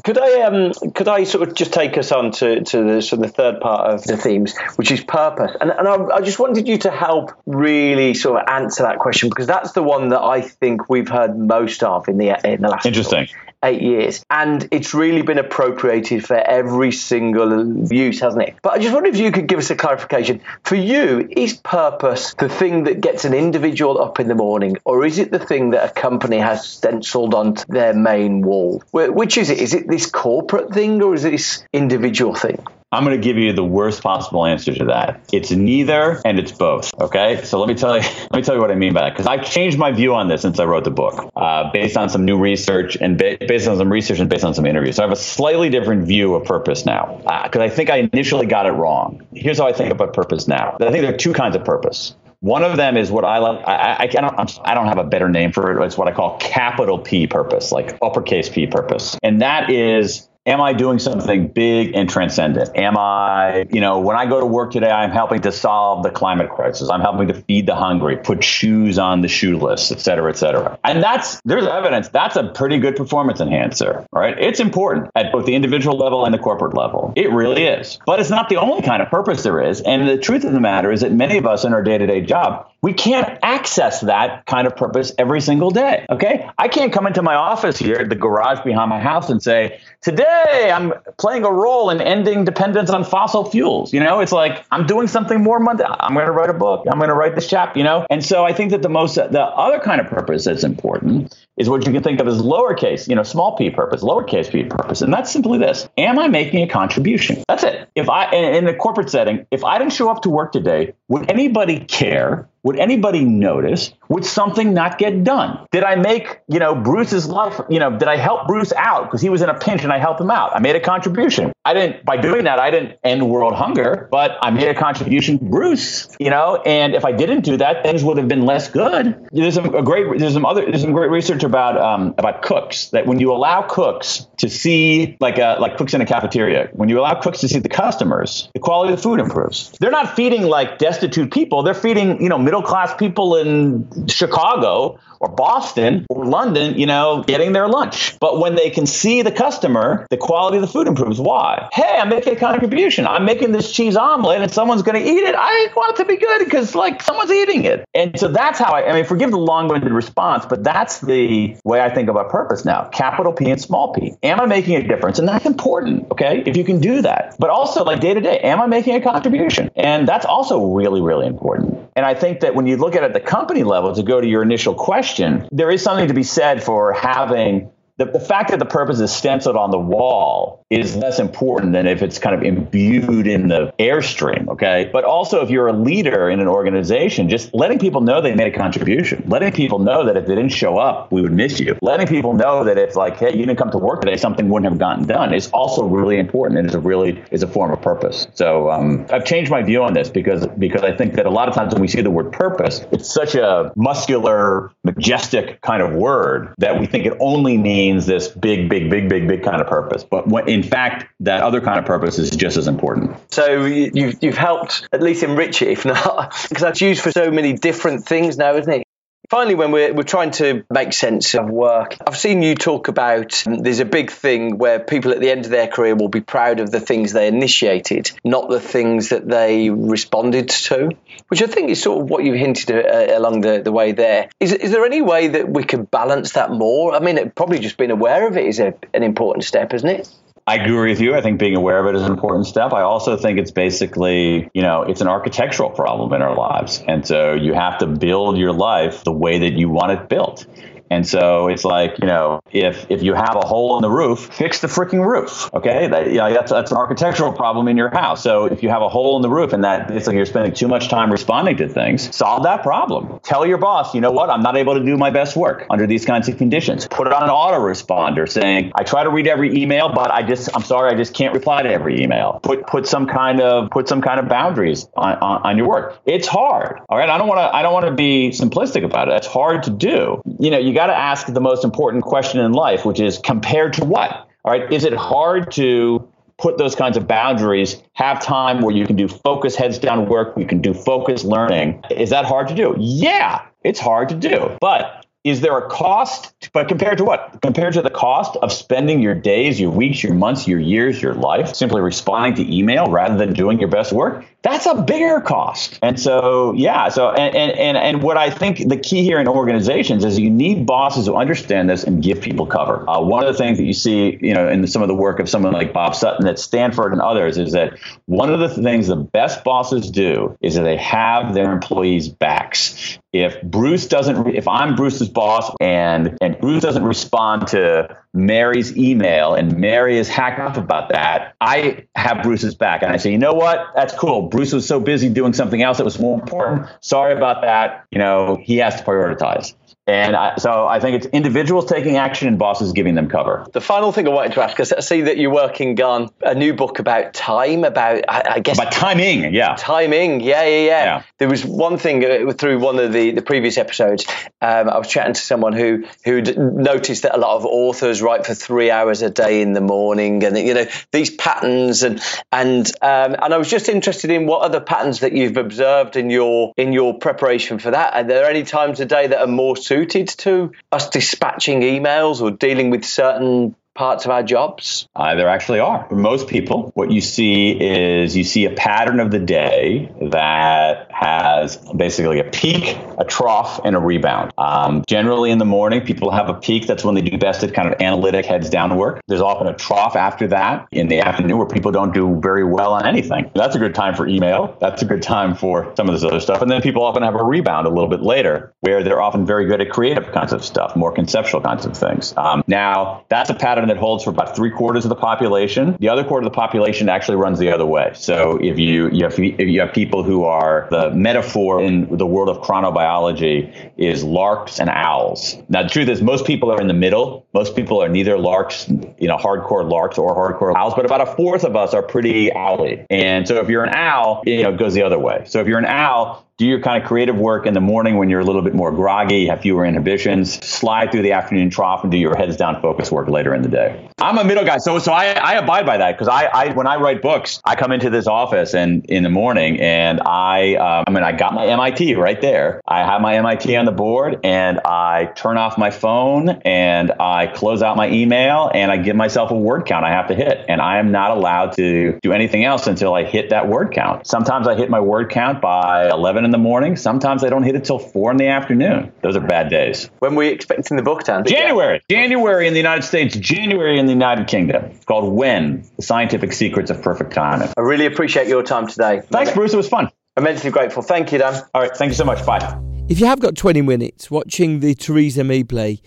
could 0.06 0.18
I 0.18 0.42
um 0.44 0.72
could 0.94 1.10
I 1.10 1.26
sort 1.26 1.46
of 1.46 1.54
just 1.54 1.74
take 1.74 1.98
us 1.98 2.14
on 2.14 2.32
to, 2.32 2.64
to 2.64 2.84
the 2.86 3.02
sort 3.02 3.22
of 3.22 3.28
the 3.28 3.34
third 3.34 3.60
part 3.60 3.92
of 3.92 4.04
the 4.06 4.16
themes, 4.16 4.58
which 4.78 4.92
is 4.92 5.04
purpose, 5.04 5.52
and 5.60 5.72
and 5.72 5.90
I, 5.90 6.16
I 6.16 6.22
just 6.22 6.40
wanted 6.40 6.70
you 6.70 6.78
to 6.78 6.90
help 6.90 7.34
really 7.46 8.14
sort 8.14 8.42
of 8.42 8.48
answer 8.48 8.84
that 8.84 9.00
question 9.00 9.28
because 9.28 9.46
that's 9.46 9.74
the 9.74 9.84
one 9.84 10.08
that 10.10 10.22
I 10.22 10.40
think 10.40 10.90
we've 10.90 11.10
heard 11.10 11.38
most 11.38 11.84
of 11.84 12.08
in 12.08 12.18
the 12.18 12.30
in 12.50 12.62
the 12.62 12.70
last 12.70 12.86
interesting 12.86 13.28
eight 13.68 13.82
years. 13.82 14.26
And 14.30 14.68
it's 14.72 14.94
really 14.94 15.22
been 15.22 15.38
appropriated 15.38 16.26
for 16.26 16.36
every 16.36 16.92
single 16.92 17.92
use, 17.92 18.20
hasn't 18.22 18.44
it? 18.44 18.56
But 18.62 18.74
I 18.74 18.80
just 18.80 18.94
wonder 18.94 19.10
if 19.10 19.18
you 19.18 19.32
could 19.32 19.48
give 19.48 19.60
us 19.60 19.70
a 19.70 19.76
clarification. 19.76 20.42
For 20.64 20.76
you, 20.76 21.28
is 21.30 21.54
purpose 21.54 22.34
the 22.34 22.50
thing 22.50 22.86
that 22.86 23.02
gets 23.02 23.26
an 23.26 23.34
individual 23.34 24.02
up 24.02 24.20
in 24.20 24.28
the 24.28 24.36
morning, 24.36 24.78
or 24.86 25.06
is 25.06 25.20
it 25.20 25.32
the 25.32 25.40
thing 25.40 25.72
that 25.72 25.90
a 25.90 25.94
company 25.94 26.38
has 26.38 26.68
stenciled 26.68 27.34
onto 27.34 27.66
their 27.68 27.94
main 27.94 28.42
wall? 28.42 28.82
Which 28.92 29.38
is 29.38 29.50
it? 29.50 29.60
Is 29.60 29.74
it 29.74 29.88
this 29.88 30.06
corporate 30.10 30.74
thing, 30.74 31.02
or 31.02 31.14
is 31.14 31.26
it 31.26 31.32
this 31.32 31.64
individual 31.74 32.34
thing? 32.34 32.64
I'm 32.90 33.04
going 33.04 33.20
to 33.20 33.24
give 33.24 33.38
you 33.38 33.52
the 33.52 33.66
worst 33.66 34.02
possible 34.02 34.46
answer 34.46 34.74
to 34.74 34.86
that. 34.86 35.26
It's 35.34 35.52
neither 35.52 36.22
and 36.24 36.40
it's 36.40 36.54
both. 36.54 36.90
Okay, 36.98 37.44
so 37.44 37.60
let 37.60 37.68
me 37.68 37.76
tell 37.76 37.98
you. 37.98 38.04
Let 38.28 38.34
me 38.34 38.42
tell 38.42 38.56
you 38.56 38.62
what 38.62 38.72
I 38.72 38.76
mean 38.76 38.94
by 38.94 39.02
that 39.02 39.14
because 39.14 39.26
I've 39.26 39.46
changed 39.46 39.78
my 39.78 39.92
view 39.92 40.14
on 40.14 40.28
this 40.28 40.42
since 40.42 40.60
I 40.60 40.66
wrote 40.66 40.84
the 40.84 40.92
book, 40.92 41.32
uh, 41.36 41.72
based 41.72 41.98
on 41.98 42.10
some 42.10 42.24
new 42.24 42.38
research 42.38 42.98
and 43.00 43.18
ba- 43.18 43.38
based 43.40 43.68
on 43.68 43.78
some 43.78 43.92
research 43.92 44.20
and 44.20 44.30
based 44.30 44.44
on 44.44 44.54
some 44.54 44.66
interviews. 44.66 44.98
So 44.98 45.04
I 45.04 45.06
have 45.06 45.12
a 45.12 45.20
slightly 45.20 45.70
different 45.70 46.06
view 46.06 46.36
of 46.36 46.46
purpose 46.46 46.86
now 46.86 47.18
because 47.18 47.62
uh, 47.62 47.64
I 47.64 47.70
think 47.70 47.90
I 47.90 47.98
initially 47.98 48.46
got 48.46 48.66
it 48.66 48.72
wrong. 48.72 49.26
Here's 49.34 49.58
how 49.58 49.68
I 49.68 49.74
think 49.74 49.92
about 49.92 50.14
purpose 50.14 50.48
now. 50.48 50.78
I 50.80 50.92
think 50.92 51.02
there 51.02 51.14
are 51.14 51.18
two 51.18 51.34
kinds 51.34 51.56
of 51.56 51.66
purpose. 51.66 52.16
One 52.40 52.64
of 52.64 52.78
them 52.78 52.98
is 52.98 53.10
what 53.10 53.26
I 53.26 53.40
love. 53.40 53.64
I, 53.66 53.76
I, 53.76 54.04
I, 54.04 54.08
don't, 54.08 54.60
I 54.64 54.76
don't 54.76 54.88
have 54.88 55.00
a 55.00 55.04
better 55.04 55.28
name 55.28 55.52
for 55.52 55.72
it. 55.72 55.86
It's 55.86 55.98
what 55.98 56.08
I 56.08 56.14
call 56.14 56.38
capital 56.38 57.00
P 57.00 57.26
purpose, 57.26 57.72
like 57.72 57.98
uppercase 58.02 58.48
P 58.48 58.68
purpose. 58.68 59.18
And 59.24 59.42
that 59.42 59.72
is 59.72 60.27
am 60.48 60.62
I 60.62 60.74
doing 60.74 60.98
something 60.98 61.50
big 61.50 61.94
and 61.94 62.10
transcendent? 62.10 62.76
Am 62.76 62.98
I, 62.98 63.68
you 63.70 63.82
know, 63.82 64.00
when 64.00 64.16
I 64.16 64.26
go 64.26 64.40
to 64.40 64.46
work 64.46 64.72
today, 64.72 64.90
I'm 64.90 65.12
helping 65.12 65.42
to 65.42 65.52
solve 65.52 66.04
the 66.04 66.10
climate 66.10 66.50
crisis. 66.50 66.90
I'm 66.90 67.02
helping 67.02 67.28
to 67.28 67.34
feed 67.34 67.68
the 67.68 67.76
hungry, 67.76 68.16
put 68.18 68.44
shoes 68.44 68.98
on 68.98 69.22
the 69.22 69.28
shoeless, 69.28 69.92
et 69.92 70.00
cetera, 70.00 70.32
et 70.32 70.38
cetera. 70.38 70.80
And 70.84 71.04
that's, 71.04 71.42
there's 71.44 71.68
evidence 71.68 72.08
that's 72.08 72.38
a 72.38 72.46
pretty 72.46 72.80
good 72.80 72.96
performance 72.96 73.42
enhancer, 73.42 74.08
right? 74.12 74.40
It's 74.40 74.62
important 74.62 75.12
at 75.16 75.32
both 75.32 75.46
the 75.46 75.56
individual 75.56 75.98
level 75.98 76.24
and 76.26 76.34
the 76.34 76.40
corporate 76.40 76.74
level. 76.74 77.12
It 77.16 77.30
really 77.32 77.64
is. 77.64 78.00
But 78.06 78.22
it's 78.22 78.30
not 78.30 78.48
the 78.48 78.56
only 78.58 78.82
kind 78.82 79.02
of 79.02 79.10
purpose 79.10 79.44
there 79.44 79.60
is. 79.60 79.82
And 79.82 80.08
the 80.08 80.18
truth 80.18 80.46
of 80.46 80.54
the 80.54 80.62
matter 80.62 80.92
is 80.92 81.02
that 81.02 81.12
many 81.12 81.38
of 81.38 81.46
us 81.46 81.66
in 81.66 81.74
our 81.74 81.84
day 81.84 81.98
to 81.98 82.08
day 82.08 82.22
job, 82.22 82.70
we 82.82 82.94
can't 82.94 83.40
access 83.42 84.02
that 84.02 84.46
kind 84.46 84.68
of 84.68 84.76
purpose 84.76 85.12
every 85.18 85.42
single 85.42 85.72
day. 85.72 86.06
Okay. 86.10 86.48
I 86.58 86.68
can't 86.68 86.94
come 86.94 87.08
into 87.08 87.22
my 87.22 87.36
office 87.36 87.78
here, 87.78 88.08
the 88.08 88.16
garage 88.16 88.64
behind 88.64 88.90
my 88.90 89.00
house, 89.00 89.30
and 89.30 89.42
say, 89.42 89.80
today 90.02 90.72
I'm 90.74 90.94
playing 91.18 91.44
a 91.44 91.52
role 91.52 91.90
in 91.90 92.02
ending 92.02 92.46
dependence 92.46 92.90
on 92.90 93.04
fossil 93.04 93.50
fuels. 93.50 93.94
You 93.94 94.00
know, 94.00 94.20
it's 94.20 94.32
like 94.32 94.66
I'm 94.72 94.86
doing 94.86 95.08
something 95.08 95.42
more 95.42 95.60
mundane. 95.60 95.88
I'm 95.90 96.14
going 96.14 96.28
to 96.28 96.32
write 96.32 96.50
a 96.50 96.54
book. 96.54 96.86
I'm 96.90 97.00
going 97.00 97.10
to 97.10 97.16
write 97.16 97.36
this 97.36 97.48
chapter. 97.48 97.80
You 97.80 97.86
know, 97.86 98.06
and 98.10 98.24
so 98.24 98.46
I 98.46 98.54
think 98.54 98.72
that 98.72 98.82
the 98.82 98.90
most 98.90 99.16
the 99.16 99.42
other 99.42 99.80
kind 99.80 100.00
of 100.00 100.08
purpose 100.08 100.46
that's 100.46 100.64
important 100.64 101.47
is 101.58 101.70
what 101.70 101.86
you 101.86 101.92
can 101.92 102.04
think 102.04 102.20
of 102.20 102.28
as 102.28 102.42
lowercase, 102.42 103.08
you 103.08 103.16
know, 103.16 103.24
small 103.24 103.56
p 103.56 103.70
purpose, 103.70 104.04
lowercase 104.04 104.52
p 104.52 104.64
purpose, 104.64 105.02
and 105.02 105.12
that's 105.12 105.32
simply 105.32 105.58
this: 105.58 105.90
Am 105.98 106.20
I 106.20 106.28
making 106.28 106.64
a 106.64 106.68
contribution? 106.68 107.44
That's 107.48 107.64
it. 107.64 107.90
If 107.96 108.10
I 108.10 108.32
in 108.32 108.68
a 108.68 108.76
corporate 108.76 109.10
setting, 109.10 109.46
if 109.52 109.64
I 109.64 109.80
didn't 109.80 109.94
show 109.94 110.10
up 110.10 110.22
to 110.24 110.30
work 110.30 110.52
today, 110.52 110.94
would 111.08 111.32
anybody 111.32 111.80
care? 111.80 112.48
Would 112.68 112.80
anybody 112.80 113.24
notice? 113.24 113.94
Would 114.10 114.26
something 114.26 114.74
not 114.74 114.98
get 114.98 115.24
done? 115.24 115.66
Did 115.72 115.86
I 115.86 115.96
make, 115.96 116.40
you 116.50 116.60
know, 116.60 116.76
Bruce's 116.76 117.26
life, 117.26 117.62
you 117.70 117.80
know, 117.80 117.98
did 117.98 118.10
I 118.10 118.18
help 118.18 118.46
Bruce 118.46 118.74
out 118.74 119.06
because 119.06 119.22
he 119.22 119.30
was 119.30 119.42
in 119.42 119.48
a 119.48 119.58
pinch 119.58 119.84
and 119.84 119.94
I 119.94 120.00
helped 120.00 120.20
him 120.20 120.30
out? 120.30 120.54
I 120.54 120.60
made 120.60 120.76
a 120.76 120.82
contribution. 120.82 121.54
I 121.64 121.74
didn't, 121.74 122.04
by 122.04 122.18
doing 122.18 122.44
that, 122.44 122.60
I 122.60 122.70
didn't 122.72 123.00
end 123.06 123.30
world 123.30 123.54
hunger, 123.54 124.10
but 124.12 124.38
I 124.42 124.52
made 124.52 124.68
a 124.68 124.74
contribution 124.74 125.40
to 125.40 125.46
Bruce, 125.46 126.10
you 126.20 126.30
know, 126.30 126.62
and 126.66 126.94
if 126.94 127.06
I 127.06 127.14
didn't 127.14 127.42
do 127.42 127.56
that, 127.58 127.84
things 127.84 128.04
would 128.04 128.18
have 128.18 128.28
been 128.28 128.46
less 128.46 128.70
good. 128.70 129.28
There's 129.32 129.56
some 129.56 129.74
a 129.74 129.82
great, 129.82 130.20
there's 130.20 130.34
some 130.34 130.46
other, 130.46 130.66
there's 130.66 130.82
some 130.82 130.94
great 130.94 131.12
research 131.12 131.44
about, 131.48 131.78
um, 131.78 132.14
about 132.20 132.44
cooks 132.44 132.90
that 132.90 133.08
when 133.08 133.20
you 133.20 133.32
allow 133.32 133.64
cooks 133.64 134.28
to 134.38 134.50
see, 134.50 135.18
like, 135.20 135.40
a, 135.40 135.58
like 135.60 135.78
cooks 135.78 135.96
in 135.96 136.02
a 136.02 136.06
cafeteria, 136.06 136.70
when 136.74 136.90
you 136.90 137.00
allow 137.00 137.20
cooks 137.20 137.40
to 137.40 137.48
see 137.48 137.58
the 137.58 137.70
customers, 137.70 138.50
the 138.54 138.60
quality 138.60 138.94
of 138.94 139.00
the 139.00 139.04
food 139.04 139.20
improves. 139.20 139.72
They're 139.80 139.90
not 139.90 140.16
feeding 140.16 140.44
like 140.44 140.78
destitute 140.78 141.32
people. 141.32 141.64
They're 141.64 141.74
feeding, 141.74 142.22
you 142.22 142.30
know, 142.30 142.38
middle 142.38 142.62
class 142.62 142.94
people 142.94 143.36
in 143.36 144.08
Chicago 144.08 145.00
or 145.20 145.30
Boston 145.30 146.06
or 146.10 146.26
London, 146.26 146.78
you 146.78 146.86
know, 146.86 147.24
getting 147.26 147.54
their 147.54 147.68
lunch. 147.68 148.18
But 148.20 148.40
when 148.40 148.56
they 148.56 148.70
can 148.70 148.86
see 148.86 149.22
the 149.22 149.32
customer, 149.32 150.08
the 150.10 150.18
quality 150.18 150.58
of 150.58 150.62
the 150.62 150.68
food 150.68 150.88
improves. 150.88 151.20
Why? 151.20 151.70
Hey, 151.72 151.98
I'm 152.00 152.10
making 152.10 152.34
a 152.34 152.40
contribution. 152.40 153.08
I'm 153.08 153.26
making 153.26 153.52
this 153.52 153.72
cheese 153.72 153.96
omelet 153.96 154.42
and 154.42 154.52
someone's 154.52 154.84
going 154.84 155.02
to 155.02 155.10
eat 155.10 155.24
it. 155.24 155.36
I 155.38 155.70
want 155.76 155.98
it 155.98 156.04
to 156.04 156.08
be 156.08 156.18
good 156.18 156.46
because, 156.46 156.76
like, 156.76 157.02
someone's 157.02 157.32
eating 157.32 157.66
it. 157.66 157.86
And 157.94 158.20
so 158.20 158.28
that's 158.28 158.60
how 158.60 158.74
I, 158.74 158.90
I 158.90 158.94
mean, 158.94 159.06
forgive 159.06 159.32
the 159.32 159.38
long 159.38 159.68
winded 159.68 159.92
response, 159.92 160.46
but 160.46 160.64
that's 160.64 161.00
the 161.02 161.58
way 161.64 161.82
I 161.82 161.94
think 161.94 162.10
about 162.10 162.30
purpose 162.30 162.66
now 162.66 162.90
capital 162.92 163.34
P 163.34 163.50
and 163.50 163.62
small 163.62 163.94
p. 163.94 164.14
Am 164.24 164.40
I 164.40 164.46
making 164.46 164.76
a 164.76 164.88
difference? 164.88 165.20
And 165.20 165.28
that's 165.28 165.46
important, 165.46 166.12
okay, 166.12 166.44
if 166.46 166.58
you 166.58 166.64
can 166.64 166.80
do 166.80 167.02
that. 167.02 167.36
But 167.40 167.50
also, 167.50 167.84
like, 167.84 168.00
day 168.00 168.14
to 168.14 168.22
day, 168.22 168.40
am 168.40 168.62
I 168.62 168.68
making 168.68 168.96
a 168.96 169.02
contribution? 169.02 169.72
And 169.76 170.08
that's 170.08 170.26
also 170.26 170.74
really, 170.74 171.02
really 171.02 171.28
important. 171.28 171.90
And 171.96 172.06
I 172.06 172.14
think 172.14 172.42
that 172.42 172.54
when 172.54 172.68
you 172.68 172.78
look 172.78 172.96
at 172.96 173.04
it 173.04 173.08
at 173.08 173.14
the 173.14 173.20
company 173.20 173.64
level, 173.64 173.94
to 173.96 174.04
go 174.04 174.22
to 174.22 174.28
your 174.28 174.44
initial 174.44 174.76
question, 174.76 175.07
there 175.52 175.72
is 175.72 175.82
something 175.82 176.08
to 176.08 176.14
be 176.14 176.24
said 176.24 176.64
for 176.64 176.94
having 176.94 177.72
the, 177.98 178.06
the 178.06 178.20
fact 178.20 178.52
that 178.52 178.60
the 178.60 178.66
purpose 178.66 179.00
is 179.00 179.12
stenciled 179.12 179.56
on 179.56 179.72
the 179.72 179.80
wall 179.80 180.66
is 180.70 180.96
less 180.96 181.20
important 181.20 181.74
than 181.74 181.88
if 181.88 182.02
it's 182.02 182.20
kind 182.20 182.36
of 182.36 182.44
imbued 182.44 183.28
in 183.28 183.48
the 183.48 183.74
airstream, 183.80 184.48
okay? 184.50 184.90
But 184.92 185.04
also, 185.04 185.42
if 185.42 185.50
you're 185.50 185.68
a 185.68 185.74
leader 185.74 186.30
in 186.30 186.40
an 186.40 186.48
organization, 186.48 187.30
just 187.30 187.54
letting 187.54 187.80
people 187.80 188.02
know 188.02 188.22
they 188.22 188.36
made 188.36 188.54
a 188.54 188.58
contribution, 188.58 189.24
letting 189.28 189.52
people 189.52 189.80
know 189.80 190.06
that 190.06 190.18
if 190.18 190.26
they 190.26 190.36
didn't 190.36 190.52
show 190.52 190.78
up, 190.78 191.12
we 191.12 191.22
would 191.22 191.32
miss 191.32 191.60
you, 191.60 191.78
letting 191.82 192.08
people 192.08 192.34
know 192.34 192.64
that 192.64 192.78
it's 192.78 192.96
like, 192.96 193.18
hey, 193.18 193.32
you 193.32 193.46
didn't 193.46 193.58
come 193.58 193.72
to 193.72 193.78
work 193.78 194.02
today, 194.02 194.18
something 194.18 194.50
wouldn't 194.50 194.72
have 194.72 194.80
gotten 194.80 195.06
done 195.06 195.34
is 195.34 195.50
also 195.52 195.86
really 195.86 196.20
important 196.20 196.60
and 196.60 196.68
is 196.68 196.76
a 196.76 196.80
really 196.80 197.24
is 197.32 197.44
a 197.44 197.48
form 197.48 197.72
of 197.72 197.82
purpose. 197.82 198.28
So 198.34 198.70
um, 198.70 199.06
I've 199.12 199.26
changed 199.26 199.50
my 199.50 199.62
view 199.62 199.84
on 199.84 199.94
this 199.94 200.10
because 200.10 200.46
because 200.60 200.84
I 200.84 200.96
think 200.96 201.14
that 201.14 201.26
a 201.26 201.30
lot 201.30 201.48
of 201.48 201.56
times 201.56 201.74
when 201.74 201.82
we 201.82 201.88
see 201.88 202.02
the 202.02 202.12
word 202.12 202.32
purpose, 202.32 202.86
it's 202.92 203.12
such 203.12 203.36
a 203.36 203.72
muscular, 203.76 204.72
majestic 204.84 205.62
kind 205.62 205.82
of 205.82 205.94
word 205.94 206.54
that 206.58 206.80
we 206.80 206.86
think 206.86 207.06
it 207.06 207.14
only 207.20 207.58
means 207.58 207.98
means 207.98 208.06
this 208.06 208.28
big, 208.28 208.70
big, 208.70 208.90
big, 208.90 209.10
big, 209.10 209.28
big 209.28 209.44
kind 209.44 209.62
of 209.62 209.68
purpose. 209.68 210.04
But 210.04 210.28
when, 210.28 210.48
in 210.58 210.64
fact, 210.64 211.14
that 211.20 211.44
other 211.44 211.62
kind 211.62 211.78
of 211.78 211.86
purpose 211.86 212.18
is 212.18 212.32
just 212.32 212.58
as 212.58 212.68
important. 212.68 213.16
So 213.32 213.66
you've, 213.66 214.18
you've 214.22 214.38
helped 214.38 214.88
at 214.92 215.04
least 215.04 215.22
enrich 215.22 215.62
it, 215.62 215.70
if 215.70 215.86
not, 215.86 216.36
because 216.50 216.64
that's 216.64 216.82
used 216.82 217.02
for 217.02 217.12
so 217.12 217.30
many 217.30 217.54
different 217.54 218.06
things 218.06 218.38
now, 218.38 218.56
isn't 218.56 218.72
it? 218.72 218.88
Finally, 219.30 219.56
when 219.56 219.72
we're, 219.72 219.94
we're 219.94 220.04
trying 220.04 220.32
to 220.32 220.64
make 220.72 220.94
sense 220.94 221.36
of 221.36 221.50
work, 221.50 221.98
I've 222.08 222.18
seen 222.18 222.42
you 222.42 222.56
talk 222.56 222.88
about 222.88 223.46
um, 223.46 223.58
there's 223.58 223.82
a 223.82 223.86
big 223.86 224.10
thing 224.10 224.58
where 224.58 224.80
people 224.80 225.12
at 225.12 225.20
the 225.20 225.30
end 225.30 225.44
of 225.44 225.52
their 225.52 225.68
career 225.68 225.96
will 225.96 226.08
be 226.08 226.22
proud 226.22 226.62
of 226.62 226.72
the 226.72 226.80
things 226.80 227.12
they 227.12 227.28
initiated, 227.28 228.10
not 228.24 228.50
the 228.50 228.62
things 228.62 229.10
that 229.10 229.28
they 229.28 229.70
responded 229.70 230.48
to, 230.48 230.92
which 231.28 231.44
I 231.44 231.48
think 231.48 231.70
is 231.72 231.82
sort 231.82 232.02
of 232.02 232.10
what 232.10 232.24
you 232.24 232.34
hinted 232.34 232.72
at 232.72 233.12
uh, 233.12 233.20
along 233.20 233.42
the, 233.42 233.62
the 233.62 233.72
way 233.72 233.92
there. 233.92 234.30
Is, 234.40 234.54
is 234.54 234.72
there 234.72 234.86
any 234.86 235.02
way 235.02 235.28
that 235.28 235.50
we 235.50 235.66
could 235.66 235.92
balance 235.92 236.32
that 236.34 236.50
more? 236.52 236.96
I 236.96 237.00
mean, 237.00 237.32
probably 237.32 237.60
just 237.60 237.76
being 237.76 237.92
aware 237.92 238.28
of 238.28 238.38
it 238.38 238.46
is 238.46 238.62
a, 238.62 238.76
an 238.94 239.04
important 239.04 239.44
step, 239.44 239.74
isn't 239.74 239.90
it? 239.90 240.10
I 240.50 240.56
agree 240.56 240.92
with 240.92 241.02
you. 241.02 241.14
I 241.14 241.20
think 241.20 241.40
being 241.40 241.58
aware 241.58 241.78
of 241.78 241.94
it 241.94 241.98
is 241.98 242.04
an 242.04 242.12
important 242.12 242.48
step. 242.48 242.72
I 242.72 242.82
also 242.82 243.18
think 243.18 243.38
it's 243.38 243.52
basically, 243.52 244.50
you 244.54 244.62
know, 244.62 244.84
it's 244.84 245.02
an 245.02 245.10
architectural 245.10 245.70
problem 245.70 246.14
in 246.14 246.22
our 246.22 246.38
lives. 246.38 246.82
And 246.88 247.06
so 247.06 247.34
you 247.34 247.54
have 247.54 247.80
to 247.80 247.86
build 247.86 248.38
your 248.38 248.54
life 248.54 249.04
the 249.04 249.12
way 249.12 249.40
that 249.40 249.54
you 249.54 249.68
want 249.68 249.92
it 249.92 250.08
built. 250.08 250.48
And 250.90 251.08
so 251.08 251.48
it's 251.48 251.66
like, 251.66 252.00
you 252.00 252.08
know, 252.08 252.40
if 252.52 252.90
if 252.90 253.04
you 253.04 253.14
have 253.14 253.36
a 253.36 253.46
hole 253.46 253.78
in 253.78 253.82
the 253.82 253.90
roof, 253.90 254.30
fix 254.34 254.62
the 254.62 254.68
freaking 254.68 255.06
roof. 255.06 255.54
Okay, 255.54 255.88
that, 255.88 256.08
you 256.08 256.18
know, 256.18 256.34
that's 256.34 256.52
that's 256.52 256.72
an 256.72 256.78
architectural 256.78 257.34
problem 257.34 257.68
in 257.68 257.78
your 257.78 257.90
house. 257.90 258.24
So 258.24 258.46
if 258.46 258.64
you 258.64 258.70
have 258.70 258.82
a 258.82 258.90
hole 258.90 259.16
in 259.16 259.22
the 259.22 259.30
roof 259.30 259.54
and 259.54 259.64
that 259.64 259.92
it's 259.92 260.08
like 260.08 260.16
you're 260.16 260.26
spending 260.26 260.54
too 260.54 260.68
much 260.68 260.90
time 260.90 261.12
responding 261.12 261.58
to 261.58 261.68
things, 261.68 262.16
solve 262.16 262.44
that 262.44 262.64
problem. 262.64 263.20
Tell 263.24 263.46
your 263.46 263.58
boss, 263.58 263.94
you 263.94 264.02
know 264.02 264.12
what, 264.12 264.30
I'm 264.30 264.42
not 264.42 264.58
able 264.58 264.76
to 264.76 264.84
do 264.84 264.98
my 264.98 265.10
best 265.10 265.36
work 265.36 265.66
under 265.70 265.88
these 265.88 266.06
kinds 266.06 266.30
of 266.30 266.38
conditions. 266.38 266.88
Put 266.88 267.08
it 267.08 267.14
on 267.14 267.24
an 267.24 267.30
autoresponder 267.30 268.30
saying, 268.30 268.72
I 268.76 268.84
try 268.84 269.04
to 269.04 269.10
read 269.10 269.28
every 269.28 269.62
email, 269.62 269.90
but 269.94 270.12
I 270.12 270.24
just 270.24 270.50
I'm 270.56 270.64
sorry, 270.64 270.92
I 270.92 270.96
just 270.96 271.14
can't 271.14 271.34
reply 271.34 271.64
to 271.64 271.70
every 271.70 272.02
email. 272.02 272.40
Put 272.44 272.68
put 272.68 272.88
some 272.88 273.08
kind 273.08 273.42
of 273.42 273.70
put 273.72 273.88
some 273.88 274.02
kind 274.02 274.20
of 274.20 274.30
boundaries 274.30 274.88
on, 274.96 275.16
on, 275.16 275.42
on 275.44 275.58
your 275.58 275.68
work. 275.68 276.00
It's 276.06 276.28
hard. 276.28 276.80
All 276.90 276.98
right, 276.98 277.10
I 277.10 277.18
don't 277.18 277.28
want 277.28 277.40
to 277.40 277.56
I 277.56 277.62
don't 277.62 277.74
want 277.74 277.86
to 277.88 277.94
be 277.94 278.30
simplistic 278.30 278.84
about 278.84 279.10
it. 279.10 279.16
It's 279.16 279.28
hard 279.28 279.64
to 279.64 279.70
do. 279.72 280.22
You 280.40 280.52
know, 280.52 280.58
you 280.58 280.74
got 280.78 280.88
to 280.88 280.98
ask 280.98 281.28
the 281.28 281.42
most 281.42 281.64
important 281.64 282.04
question 282.04 282.40
in 282.40 282.54
life, 282.54 282.86
which 282.86 283.00
is 283.00 283.18
compared 283.18 283.74
to 283.74 283.86
what? 283.86 284.12
All 284.46 284.52
right. 284.52 284.72
Is 284.72 284.86
it 284.86 284.94
hard 284.94 285.52
to 285.54 286.08
put 286.38 286.60
those 286.60 286.76
kinds 286.76 286.98
of 286.98 287.08
boundaries, 287.08 287.82
have 287.94 288.22
time 288.22 288.62
where 288.62 288.76
you 288.76 288.86
can 288.86 288.96
do 288.96 289.08
focus 289.08 289.56
heads 289.56 289.80
down 289.80 290.08
work, 290.08 290.38
you 290.38 290.46
can 290.46 290.62
do 290.62 290.74
focus 290.74 291.24
learning? 291.24 291.84
Is 291.90 292.12
that 292.12 292.26
hard 292.26 292.48
to 292.50 292.56
do? 292.56 292.76
Yeah, 292.78 293.42
it's 293.64 293.80
hard 293.80 294.10
to 294.10 294.16
do. 294.16 294.56
But 294.62 295.07
is 295.28 295.42
there 295.42 295.58
a 295.58 295.70
cost 295.70 296.34
but 296.54 296.68
compared 296.68 296.98
to 297.00 297.04
what? 297.04 297.40
Compared 297.42 297.74
to 297.74 297.82
the 297.82 297.90
cost 297.90 298.36
of 298.38 298.52
spending 298.52 299.02
your 299.02 299.16
days 299.16 299.60
your 299.60 299.72
weeks 299.72 300.04
your 300.04 300.14
months 300.14 300.48
your 300.48 300.60
years 300.60 301.02
your 301.02 301.14
life 301.14 301.54
simply 301.56 301.82
responding 301.82 302.36
to 302.36 302.56
email 302.56 302.88
rather 302.88 303.18
than 303.18 303.34
doing 303.34 303.60
your 303.60 303.70
best 303.70 303.92
work 303.92 304.26
that's 304.44 304.66
a 304.66 304.82
bigger 304.82 305.20
cost. 305.20 305.78
And 305.82 306.00
so 306.00 306.54
yeah 306.54 306.90
so 306.90 307.12
and 307.12 307.36
and 307.36 307.52
and, 307.52 307.78
and 307.78 308.04
what 308.04 308.18
i 308.18 308.30
think 308.30 308.70
the 308.70 308.78
key 308.78 309.04
here 309.04 309.20
in 309.20 309.28
organizations 309.28 310.06
is 310.06 310.18
you 310.18 310.30
need 310.30 310.66
bosses 310.66 311.08
who 311.08 311.16
understand 311.16 311.70
this 311.70 311.84
and 311.84 312.02
give 312.02 312.22
people 312.22 312.46
cover. 312.46 312.90
Uh, 312.90 313.02
one 313.02 313.26
of 313.26 313.32
the 313.32 313.38
things 313.38 313.58
that 313.58 313.66
you 313.66 313.74
see 313.74 314.18
you 314.22 314.34
know 314.34 314.48
in 314.48 314.66
some 314.68 314.82
of 314.82 314.88
the 314.88 314.96
work 314.96 315.20
of 315.20 315.28
someone 315.28 315.54
like 315.54 315.74
bob 315.74 315.96
sutton 315.96 316.28
at 316.28 316.40
stanford 316.40 316.94
and 316.94 317.02
others 317.02 317.38
is 317.38 317.52
that 317.52 317.78
one 318.06 318.32
of 318.32 318.40
the 318.40 318.50
things 318.50 318.88
the 318.88 318.96
best 318.96 319.44
bosses 319.44 319.92
do 319.92 320.38
is 320.42 320.56
that 320.56 320.64
they 320.64 320.78
have 320.78 321.34
their 321.34 321.52
employees 321.52 322.08
backs 322.08 323.00
if 323.24 323.42
Bruce 323.44 323.88
doesn't, 323.88 324.28
if 324.36 324.48
I'm 324.48 324.76
Bruce's 324.76 325.10
boss 325.10 325.52
and 325.60 326.18
and 326.22 326.40
Bruce 326.40 326.62
doesn't 326.62 326.84
respond 326.84 327.48
to 327.48 327.98
Mary's 328.14 328.76
email 328.78 329.34
and 329.34 329.58
Mary 329.58 329.98
is 329.98 330.08
hacked 330.08 330.40
up 330.40 330.58
about 330.58 330.90
that, 330.90 331.36
I 331.42 331.88
have 331.96 332.24
Bruce's 332.24 332.56
back 332.56 332.82
and 332.84 332.92
I 332.92 332.98
say, 332.98 333.12
you 333.12 333.18
know 333.18 333.34
what, 333.34 333.68
that's 333.76 333.94
cool. 333.94 334.24
Bruce 334.30 334.54
was 334.54 334.68
so 334.68 334.80
busy 334.80 335.10
doing 335.10 335.34
something 335.34 335.62
else 335.62 335.78
that 335.78 335.86
was 335.86 336.00
more 336.00 336.20
important. 336.20 336.68
Sorry 336.82 337.14
about 337.14 337.42
that. 337.42 337.86
You 337.92 338.00
know, 338.00 338.40
he 338.42 338.58
has 338.58 338.76
to 338.76 338.84
prioritize. 338.84 339.54
And 339.88 340.18
I, 340.18 340.36
so 340.36 340.68
I 340.68 340.82
think 340.82 340.98
it's 340.98 341.06
individuals 341.08 341.66
taking 341.66 341.96
action 341.96 342.28
and 342.28 342.38
bosses 342.38 342.74
giving 342.74 342.94
them 342.94 343.08
cover. 343.08 343.48
The 343.54 343.62
final 343.62 343.94
thing 343.94 344.06
I 344.06 344.12
wanted 344.12 344.34
to 344.34 344.44
ask 344.44 344.60
is 344.60 344.74
I 344.74 344.82
see 344.82 345.02
that 345.04 345.18
you're 345.18 345.34
working 345.34 345.82
on 345.82 346.10
a 346.22 346.36
new 346.36 346.54
book 346.54 346.80
about 346.80 347.14
time, 347.14 347.64
about, 347.64 348.04
I, 348.10 348.24
I 348.36 348.40
guess. 348.42 348.60
About 348.60 348.74
timing, 348.74 349.34
yeah. 349.34 349.56
Timing, 349.58 350.20
yeah, 350.20 350.44
yeah, 350.44 350.50
yeah. 350.50 350.66
yeah. 350.66 351.04
There 351.20 351.30
was 351.30 351.46
one 351.46 351.78
thing 351.78 352.04
uh, 352.04 352.34
through 352.34 352.60
one 352.60 352.80
of 352.80 352.92
the, 352.92 353.12
the 353.12 353.22
previous 353.22 353.58
episodes, 353.58 354.06
um, 354.42 354.70
I 354.70 354.78
was 354.78 354.90
chatting 354.90 355.14
to 355.14 355.22
someone 355.22 355.54
who 355.54 355.86
who 356.04 356.22
noticed 356.22 357.04
that 357.04 357.16
a 357.16 357.18
lot 357.18 357.38
of 357.38 357.46
authors 357.46 358.02
write 358.02 358.26
for 358.26 358.34
three 358.34 358.70
hours 358.70 359.02
a 359.02 359.10
day 359.10 359.42
in 359.42 359.54
the 359.54 359.62
morning 359.62 360.24
and, 360.26 360.38
you 360.38 360.54
know, 360.54 360.66
these 360.92 361.12
patterns. 361.12 361.84
And 361.84 362.02
and 362.32 362.68
um, 362.82 363.16
and 363.22 363.34
I 363.34 363.38
was 363.38 363.50
just 363.50 363.70
interested 363.70 364.12
in 364.12 364.26
what 364.26 364.42
other 364.42 364.60
patterns 364.60 365.00
that 365.00 365.14
you've 365.14 365.38
observed 365.38 365.96
in 365.96 366.10
your 366.10 366.52
in 366.58 366.74
your 366.74 366.98
preparation 367.00 367.60
for 367.60 367.72
that. 367.72 367.94
Are 367.94 368.04
there 368.04 368.30
any 368.30 368.44
times 368.44 368.82
a 368.82 368.86
day 368.86 369.08
that 369.08 369.22
are 369.22 369.28
more 369.28 369.56
suited 369.78 370.08
to 370.08 370.52
us 370.72 370.90
dispatching 370.90 371.62
emails 371.62 372.22
or 372.22 372.32
dealing 372.32 372.72
with 372.72 372.84
certain 372.84 373.56
parts 373.78 374.06
of 374.06 374.12
our 374.12 374.24
jobs? 374.24 374.90
Uh, 374.96 375.16
there 375.16 375.30
actually 375.30 375.60
are. 375.60 375.86
For 375.88 375.96
most 375.96 376.28
people, 376.28 376.72
what 376.74 376.92
you 376.92 377.00
see 377.00 377.52
is 377.52 378.18
you 378.18 378.24
see 378.24 378.46
a 378.46 378.52
pattern 378.52 379.00
of 379.00 379.12
the 379.12 379.20
day 379.20 379.92
that 380.10 380.92
has 380.92 381.58
basically 381.76 382.20
a 382.20 382.24
peak, 382.26 382.78
a 382.98 383.06
trough, 383.06 383.62
and 383.64 383.76
a 383.76 383.80
rebound. 383.80 384.34
Um, 384.38 384.84
generally, 384.88 385.32
in 385.32 385.38
the 385.38 385.46
morning, 385.46 385.82
people 385.82 386.12
have 386.12 386.28
a 386.28 386.34
peak. 386.34 386.66
That's 386.68 386.84
when 386.84 386.96
they 386.96 387.02
do 387.02 387.18
best 387.18 387.44
at 387.44 387.54
kind 387.54 387.72
of 387.72 387.80
analytic 387.80 388.26
heads 388.26 388.50
down 388.50 388.76
work. 388.76 389.02
There's 389.08 389.22
often 389.22 389.48
a 389.48 389.54
trough 389.54 389.96
after 389.96 390.28
that 390.30 390.68
in 390.72 390.88
the 390.88 391.00
afternoon 391.00 391.38
where 391.38 391.48
people 391.48 391.72
don't 391.72 391.94
do 391.94 392.20
very 392.20 392.44
well 392.44 392.74
on 392.74 392.86
anything. 392.86 393.32
That's 393.36 393.56
a 393.56 393.60
good 393.60 393.76
time 393.76 393.96
for 393.96 394.08
email. 394.08 394.58
That's 394.60 394.82
a 394.82 394.86
good 394.86 395.04
time 395.04 395.36
for 395.36 395.72
some 395.78 395.88
of 395.88 395.94
this 395.94 396.04
other 396.04 396.20
stuff. 396.20 396.42
And 396.42 396.50
then 396.50 396.62
people 396.62 396.84
often 396.84 397.04
have 397.04 397.16
a 397.16 397.24
rebound 397.24 397.68
a 397.68 397.70
little 397.70 397.90
bit 397.90 398.02
later 398.02 398.54
where 398.62 398.84
they're 398.84 399.02
often 399.02 399.26
very 399.26 399.46
good 399.46 399.62
at 399.62 399.70
creative 399.70 400.12
kinds 400.12 400.34
of 400.34 400.44
stuff, 400.44 400.76
more 400.76 400.92
conceptual 400.92 401.42
kinds 401.42 401.66
of 401.66 401.78
things. 401.78 402.16
Um, 402.18 402.44
now, 402.48 403.06
that's 403.10 403.30
a 403.30 403.36
pattern 403.36 403.67
that 403.68 403.78
holds 403.78 404.04
for 404.04 404.10
about 404.10 404.36
three 404.36 404.52
quarters 404.52 404.86
of 404.86 404.90
the 404.90 404.96
population. 404.96 405.78
The 405.80 405.90
other 405.90 406.04
quarter 406.04 406.26
of 406.26 406.32
the 406.32 406.36
population 406.36 406.90
actually 406.90 407.18
runs 407.18 407.40
the 407.40 407.52
other 407.52 407.66
way. 407.66 407.92
So 407.96 408.38
if 408.42 408.60
you 408.60 408.90
you 408.90 409.04
have 409.04 409.20
if 409.20 409.48
you 409.48 409.60
have 409.62 409.74
people 409.74 410.04
who 410.04 410.24
are 410.26 410.68
the 410.72 410.92
metaphor 410.92 411.62
in 411.62 411.98
the 411.98 412.06
world 412.06 412.30
of 412.30 412.44
chronobiology 412.44 413.72
is 413.78 414.04
larks 414.04 414.60
and 414.60 414.70
owls. 414.70 415.36
Now, 415.50 415.64
the 415.64 415.70
truth 415.70 415.90
is, 415.90 416.02
most 416.02 416.26
people 416.26 416.52
are 416.52 416.62
in 416.62 416.68
the 416.68 416.74
middle. 416.74 417.26
Most 417.34 417.56
people 417.56 417.82
are 417.82 417.90
neither 417.90 418.18
larks, 418.18 418.68
you 418.70 419.08
know, 419.08 419.18
hardcore 419.18 419.70
larks 419.70 419.98
or 419.98 420.16
hardcore 420.16 420.56
owls, 420.56 420.74
but 420.76 420.86
about 420.86 421.02
a 421.02 421.06
fourth 421.06 421.44
of 421.44 421.56
us 421.56 421.74
are 421.74 421.84
pretty 421.84 422.32
owly. 422.32 422.86
And 422.90 423.28
so 423.28 423.40
if 423.40 423.50
you're 423.50 423.64
an 423.64 423.74
owl, 423.76 424.24
you 424.26 424.44
know, 424.44 424.54
it 424.54 424.58
goes 424.58 424.74
the 424.74 424.84
other 424.84 425.00
way. 425.00 425.24
So 425.28 425.40
if 425.40 425.48
you're 425.48 425.60
an 425.60 425.66
owl, 425.66 426.28
do 426.38 426.46
your 426.46 426.62
kind 426.62 426.82
of 426.82 426.88
creative 426.88 427.18
work 427.18 427.48
in 427.48 427.56
the 427.56 427.62
morning 427.62 427.98
when 427.98 428.10
you're 428.10 428.20
a 428.20 428.24
little 428.24 428.44
bit 428.44 428.54
more 428.54 428.72
groggy, 428.72 429.26
have 429.26 429.42
fewer 429.42 429.66
inhibitions, 429.66 430.34
slide 430.46 430.92
through 430.92 431.02
the 431.02 431.14
afternoon 431.14 431.50
trough 431.50 431.82
and 431.82 431.92
do 431.92 431.98
your 431.98 432.16
heads 432.16 432.38
down 432.38 432.62
focus 432.62 432.92
work 432.92 433.08
later 433.08 433.34
in 433.34 433.42
the 433.42 433.50
day. 433.50 433.57
I'm 434.00 434.18
a 434.18 434.24
middle 434.24 434.46
guy, 434.46 434.58
so 434.58 434.80
so 434.80 434.92
I, 434.92 435.14
I 435.14 435.34
abide 435.34 435.66
by 435.66 435.78
that 435.78 435.94
because 435.94 436.08
I, 436.08 436.26
I 436.26 436.54
when 436.54 436.68
I 436.68 436.76
write 436.76 437.02
books, 437.02 437.42
I 437.44 437.56
come 437.56 437.72
into 437.72 437.90
this 437.90 438.08
office 438.08 438.54
and 438.54 438.86
in 438.86 439.04
the 439.04 439.10
morning 439.10 439.60
and 439.60 440.02
I 440.02 440.56
um, 440.56 440.84
I 440.88 440.92
mean 440.92 441.04
I 441.04 441.12
got 441.12 441.34
my 441.34 441.48
MIT 441.48 441.96
right 441.96 442.20
there. 442.22 442.62
I 442.68 442.80
have 442.80 443.02
my 443.02 443.16
MIT 443.16 443.56
on 443.56 443.66
the 443.66 443.72
board 443.72 444.20
and 444.24 444.60
I 444.66 445.06
turn 445.16 445.38
off 445.38 445.58
my 445.58 445.72
phone 445.72 446.30
and 446.46 446.92
I 447.00 447.28
close 447.28 447.64
out 447.64 447.76
my 447.76 447.90
email 447.90 448.52
and 448.54 448.72
I 448.72 448.78
give 448.78 448.96
myself 448.96 449.32
a 449.32 449.36
word 449.36 449.66
count 449.66 449.84
I 449.84 449.90
have 449.90 450.08
to 450.10 450.16
hit 450.16 450.46
and 450.48 450.62
I 450.62 450.78
am 450.78 450.92
not 450.92 451.12
allowed 451.12 451.54
to 451.54 451.98
do 452.02 452.14
anything 452.14 452.44
else 452.44 452.68
until 452.68 452.94
I 452.94 453.04
hit 453.04 453.32
that 453.32 453.48
word 453.48 453.74
count. 453.74 454.06
Sometimes 454.06 454.48
I 454.48 454.56
hit 454.56 454.70
my 454.70 454.80
word 454.80 455.10
count 455.10 455.42
by 455.42 455.90
11 455.90 456.24
in 456.26 456.32
the 456.32 456.38
morning. 456.38 456.76
Sometimes 456.76 457.24
I 457.24 457.30
don't 457.30 457.44
hit 457.44 457.56
it 457.56 457.66
till 457.66 457.80
four 457.80 458.12
in 458.12 458.18
the 458.18 458.28
afternoon. 458.28 458.92
Those 459.02 459.16
are 459.16 459.26
bad 459.26 459.50
days. 459.50 459.90
When 460.00 460.16
were 460.16 460.24
you 460.24 460.32
expecting 460.32 460.78
the 460.78 460.84
book, 460.84 461.04
Dan? 461.04 461.26
January. 461.26 461.82
January 461.90 462.48
in 462.48 462.54
the 462.54 462.60
United 462.60 462.84
States, 462.84 463.16
January 463.16 463.47
in 463.52 463.86
the 463.86 463.94
United 463.94 464.28
Kingdom. 464.28 464.66
It's 464.66 464.86
called 464.86 465.14
When 465.14 465.68
The 465.78 465.84
Scientific 465.84 466.34
Secrets 466.34 466.70
of 466.72 466.82
Perfect 466.82 467.14
Timing. 467.14 467.50
I 467.58 467.62
really 467.62 467.86
appreciate 467.86 468.28
your 468.28 468.44
time 468.44 468.68
today. 468.68 469.02
Thanks, 469.12 469.32
Bruce. 469.32 469.54
It 469.54 469.58
was 469.58 469.70
fun. 469.70 469.90
Immensely 470.18 470.52
grateful. 470.52 470.84
Thank 470.84 471.12
you, 471.12 471.20
Dan. 471.20 471.42
All 471.54 471.62
right. 471.62 471.76
Thank 471.76 471.90
you 471.90 471.96
so 471.96 472.06
much. 472.06 472.26
Bye. 472.26 472.60
If 472.90 473.00
you 473.00 473.06
have 473.06 473.20
got 473.20 473.36
20 473.36 473.62
minutes 473.62 474.10
watching 474.12 474.60
the 474.62 474.74
Teresa 474.76 475.22
Amabile 475.22 475.82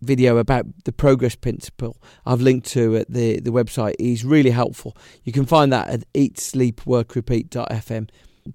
video 0.00 0.36
about 0.38 0.66
the 0.84 0.92
progress 0.92 1.34
principle 1.34 1.96
I've 2.26 2.40
linked 2.42 2.66
to 2.68 2.96
at 2.96 3.10
the, 3.10 3.40
the 3.40 3.50
website 3.50 3.94
is 3.98 4.24
really 4.24 4.50
helpful. 4.50 4.96
You 5.22 5.32
can 5.32 5.46
find 5.46 5.72
that 5.72 5.88
at 5.88 6.04
eatsleepworkrepeat.fm 6.12 8.08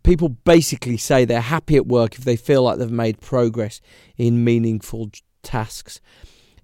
people 0.04 0.30
basically 0.30 0.98
say 0.98 1.26
they're 1.26 1.41
happy 1.41 1.76
at 1.76 1.88
work 1.88 2.15
if 2.15 2.24
they 2.24 2.36
feel 2.36 2.63
like 2.63 2.78
they've 2.78 2.91
made 2.91 3.19
progress 3.22 3.82
in 4.17 4.43
meaningful 4.43 5.10
tasks. 5.43 6.00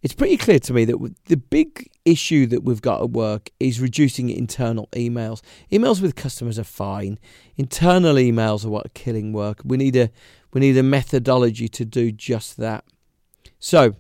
It's 0.05 0.13
pretty 0.13 0.37
clear 0.37 0.59
to 0.59 0.71
me 0.71 0.85
that 0.85 1.15
the 1.25 1.35
big 1.35 1.89
issue 2.05 2.45
that 2.45 2.63
we've 2.63 2.79
got 2.79 3.01
at 3.01 3.09
work 3.09 3.49
is 3.59 3.81
reducing 3.81 4.29
internal 4.29 4.87
emails. 4.91 5.41
Emails 5.71 5.99
with 5.99 6.13
customers 6.13 6.59
are 6.59 6.63
fine. 6.63 7.17
Internal 7.57 8.13
emails 8.13 8.63
are 8.63 8.69
what 8.69 8.85
are 8.85 8.89
killing 8.93 9.33
work. 9.33 9.61
We 9.65 9.77
need 9.77 9.95
a 9.95 10.11
we 10.53 10.61
need 10.61 10.77
a 10.77 10.83
methodology 10.83 11.67
to 11.69 11.85
do 11.85 12.11
just 12.11 12.57
that. 12.57 12.85
So, 13.57 13.95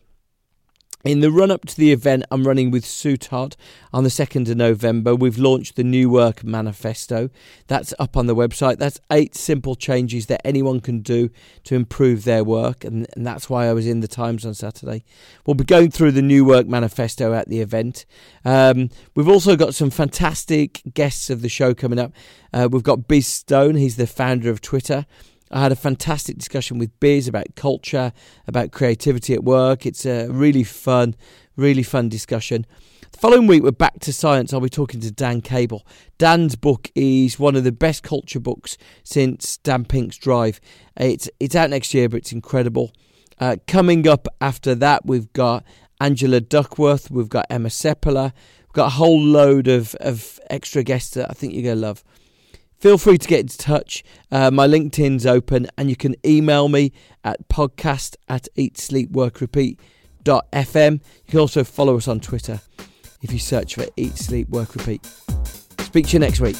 in 1.05 1.19
the 1.19 1.31
run 1.31 1.51
up 1.51 1.65
to 1.65 1.77
the 1.77 1.91
event 1.91 2.25
I'm 2.31 2.45
running 2.45 2.71
with 2.71 2.85
Todd 3.19 3.55
on 3.93 4.03
the 4.03 4.09
2nd 4.09 4.49
of 4.49 4.57
November, 4.57 5.15
we've 5.15 5.37
launched 5.37 5.75
the 5.75 5.83
New 5.83 6.09
Work 6.09 6.43
Manifesto. 6.43 7.29
That's 7.67 7.93
up 7.99 8.17
on 8.17 8.25
the 8.25 8.35
website. 8.35 8.79
That's 8.79 8.99
eight 9.11 9.35
simple 9.35 9.75
changes 9.75 10.25
that 10.25 10.41
anyone 10.43 10.79
can 10.79 11.01
do 11.01 11.29
to 11.65 11.75
improve 11.75 12.23
their 12.23 12.43
work, 12.43 12.83
and, 12.83 13.07
and 13.15 13.25
that's 13.25 13.49
why 13.49 13.67
I 13.67 13.73
was 13.73 13.85
in 13.85 13.99
the 13.99 14.07
Times 14.07 14.45
on 14.45 14.55
Saturday. 14.55 15.05
We'll 15.45 15.53
be 15.53 15.63
going 15.63 15.91
through 15.91 16.11
the 16.13 16.23
New 16.23 16.43
Work 16.43 16.65
Manifesto 16.65 17.33
at 17.33 17.49
the 17.49 17.61
event. 17.61 18.05
Um, 18.43 18.89
we've 19.13 19.29
also 19.29 19.55
got 19.55 19.75
some 19.75 19.91
fantastic 19.91 20.81
guests 20.95 21.29
of 21.29 21.43
the 21.43 21.49
show 21.49 21.75
coming 21.75 21.99
up. 21.99 22.13
Uh, 22.51 22.67
we've 22.71 22.83
got 22.83 23.07
Biz 23.07 23.27
Stone, 23.27 23.75
he's 23.75 23.95
the 23.95 24.07
founder 24.07 24.49
of 24.49 24.59
Twitter. 24.59 25.05
I 25.51 25.61
had 25.61 25.71
a 25.71 25.75
fantastic 25.75 26.37
discussion 26.37 26.79
with 26.79 26.99
Biz 26.99 27.27
about 27.27 27.55
culture, 27.55 28.11
about 28.47 28.71
creativity 28.71 29.33
at 29.33 29.43
work. 29.43 29.85
It's 29.85 30.05
a 30.05 30.27
really 30.27 30.63
fun, 30.63 31.15
really 31.55 31.83
fun 31.83 32.09
discussion. 32.09 32.65
The 33.11 33.19
following 33.19 33.47
week, 33.47 33.63
we're 33.63 33.71
back 33.71 33.99
to 34.01 34.11
science. 34.11 34.51
I'll 34.51 34.59
be 34.59 34.69
talking 34.69 34.99
to 35.01 35.11
Dan 35.11 35.41
Cable. 35.41 35.85
Dan's 36.17 36.55
book 36.55 36.91
is 36.95 37.39
one 37.39 37.55
of 37.55 37.63
the 37.63 37.71
best 37.71 38.01
culture 38.03 38.39
books 38.39 38.77
since 39.03 39.57
Dan 39.57 39.85
Pink's 39.85 40.17
Drive. 40.17 40.59
It's 40.97 41.29
it's 41.39 41.55
out 41.55 41.69
next 41.69 41.93
year, 41.93 42.09
but 42.09 42.17
it's 42.17 42.31
incredible. 42.31 42.91
Uh, 43.39 43.57
coming 43.67 44.07
up 44.07 44.27
after 44.41 44.73
that, 44.75 45.05
we've 45.05 45.31
got 45.33 45.63
Angela 46.01 46.41
Duckworth, 46.41 47.11
we've 47.11 47.29
got 47.29 47.45
Emma 47.49 47.69
Seppala, 47.69 48.33
we've 48.61 48.73
got 48.73 48.87
a 48.87 48.95
whole 48.95 49.21
load 49.21 49.67
of, 49.67 49.95
of 49.95 50.39
extra 50.49 50.83
guests 50.83 51.13
that 51.13 51.29
I 51.29 51.33
think 51.33 51.53
you're 51.53 51.63
going 51.63 51.75
to 51.75 51.81
love 51.81 52.03
feel 52.85 52.99
free 52.99 53.17
to 53.17 53.27
get 53.27 53.39
in 53.39 53.47
touch. 53.47 54.03
Uh, 54.31 54.51
my 54.51 54.67
LinkedIn's 54.67 55.25
open 55.25 55.65
and 55.75 55.89
you 55.89 55.95
can 55.95 56.15
email 56.23 56.69
me 56.69 56.91
at 57.23 57.49
podcast 57.49 58.15
at 58.29 58.47
eatsleepworkrepeat.fm. 58.55 60.93
You 60.93 61.01
can 61.27 61.39
also 61.39 61.63
follow 61.63 61.97
us 61.97 62.07
on 62.07 62.19
Twitter 62.19 62.61
if 63.23 63.33
you 63.33 63.39
search 63.39 63.73
for 63.73 63.85
Eat, 63.97 64.17
Sleep, 64.17 64.49
Work, 64.49 64.75
Repeat. 64.75 65.03
Speak 65.79 66.09
to 66.09 66.13
you 66.13 66.19
next 66.19 66.39
week. 66.39 66.57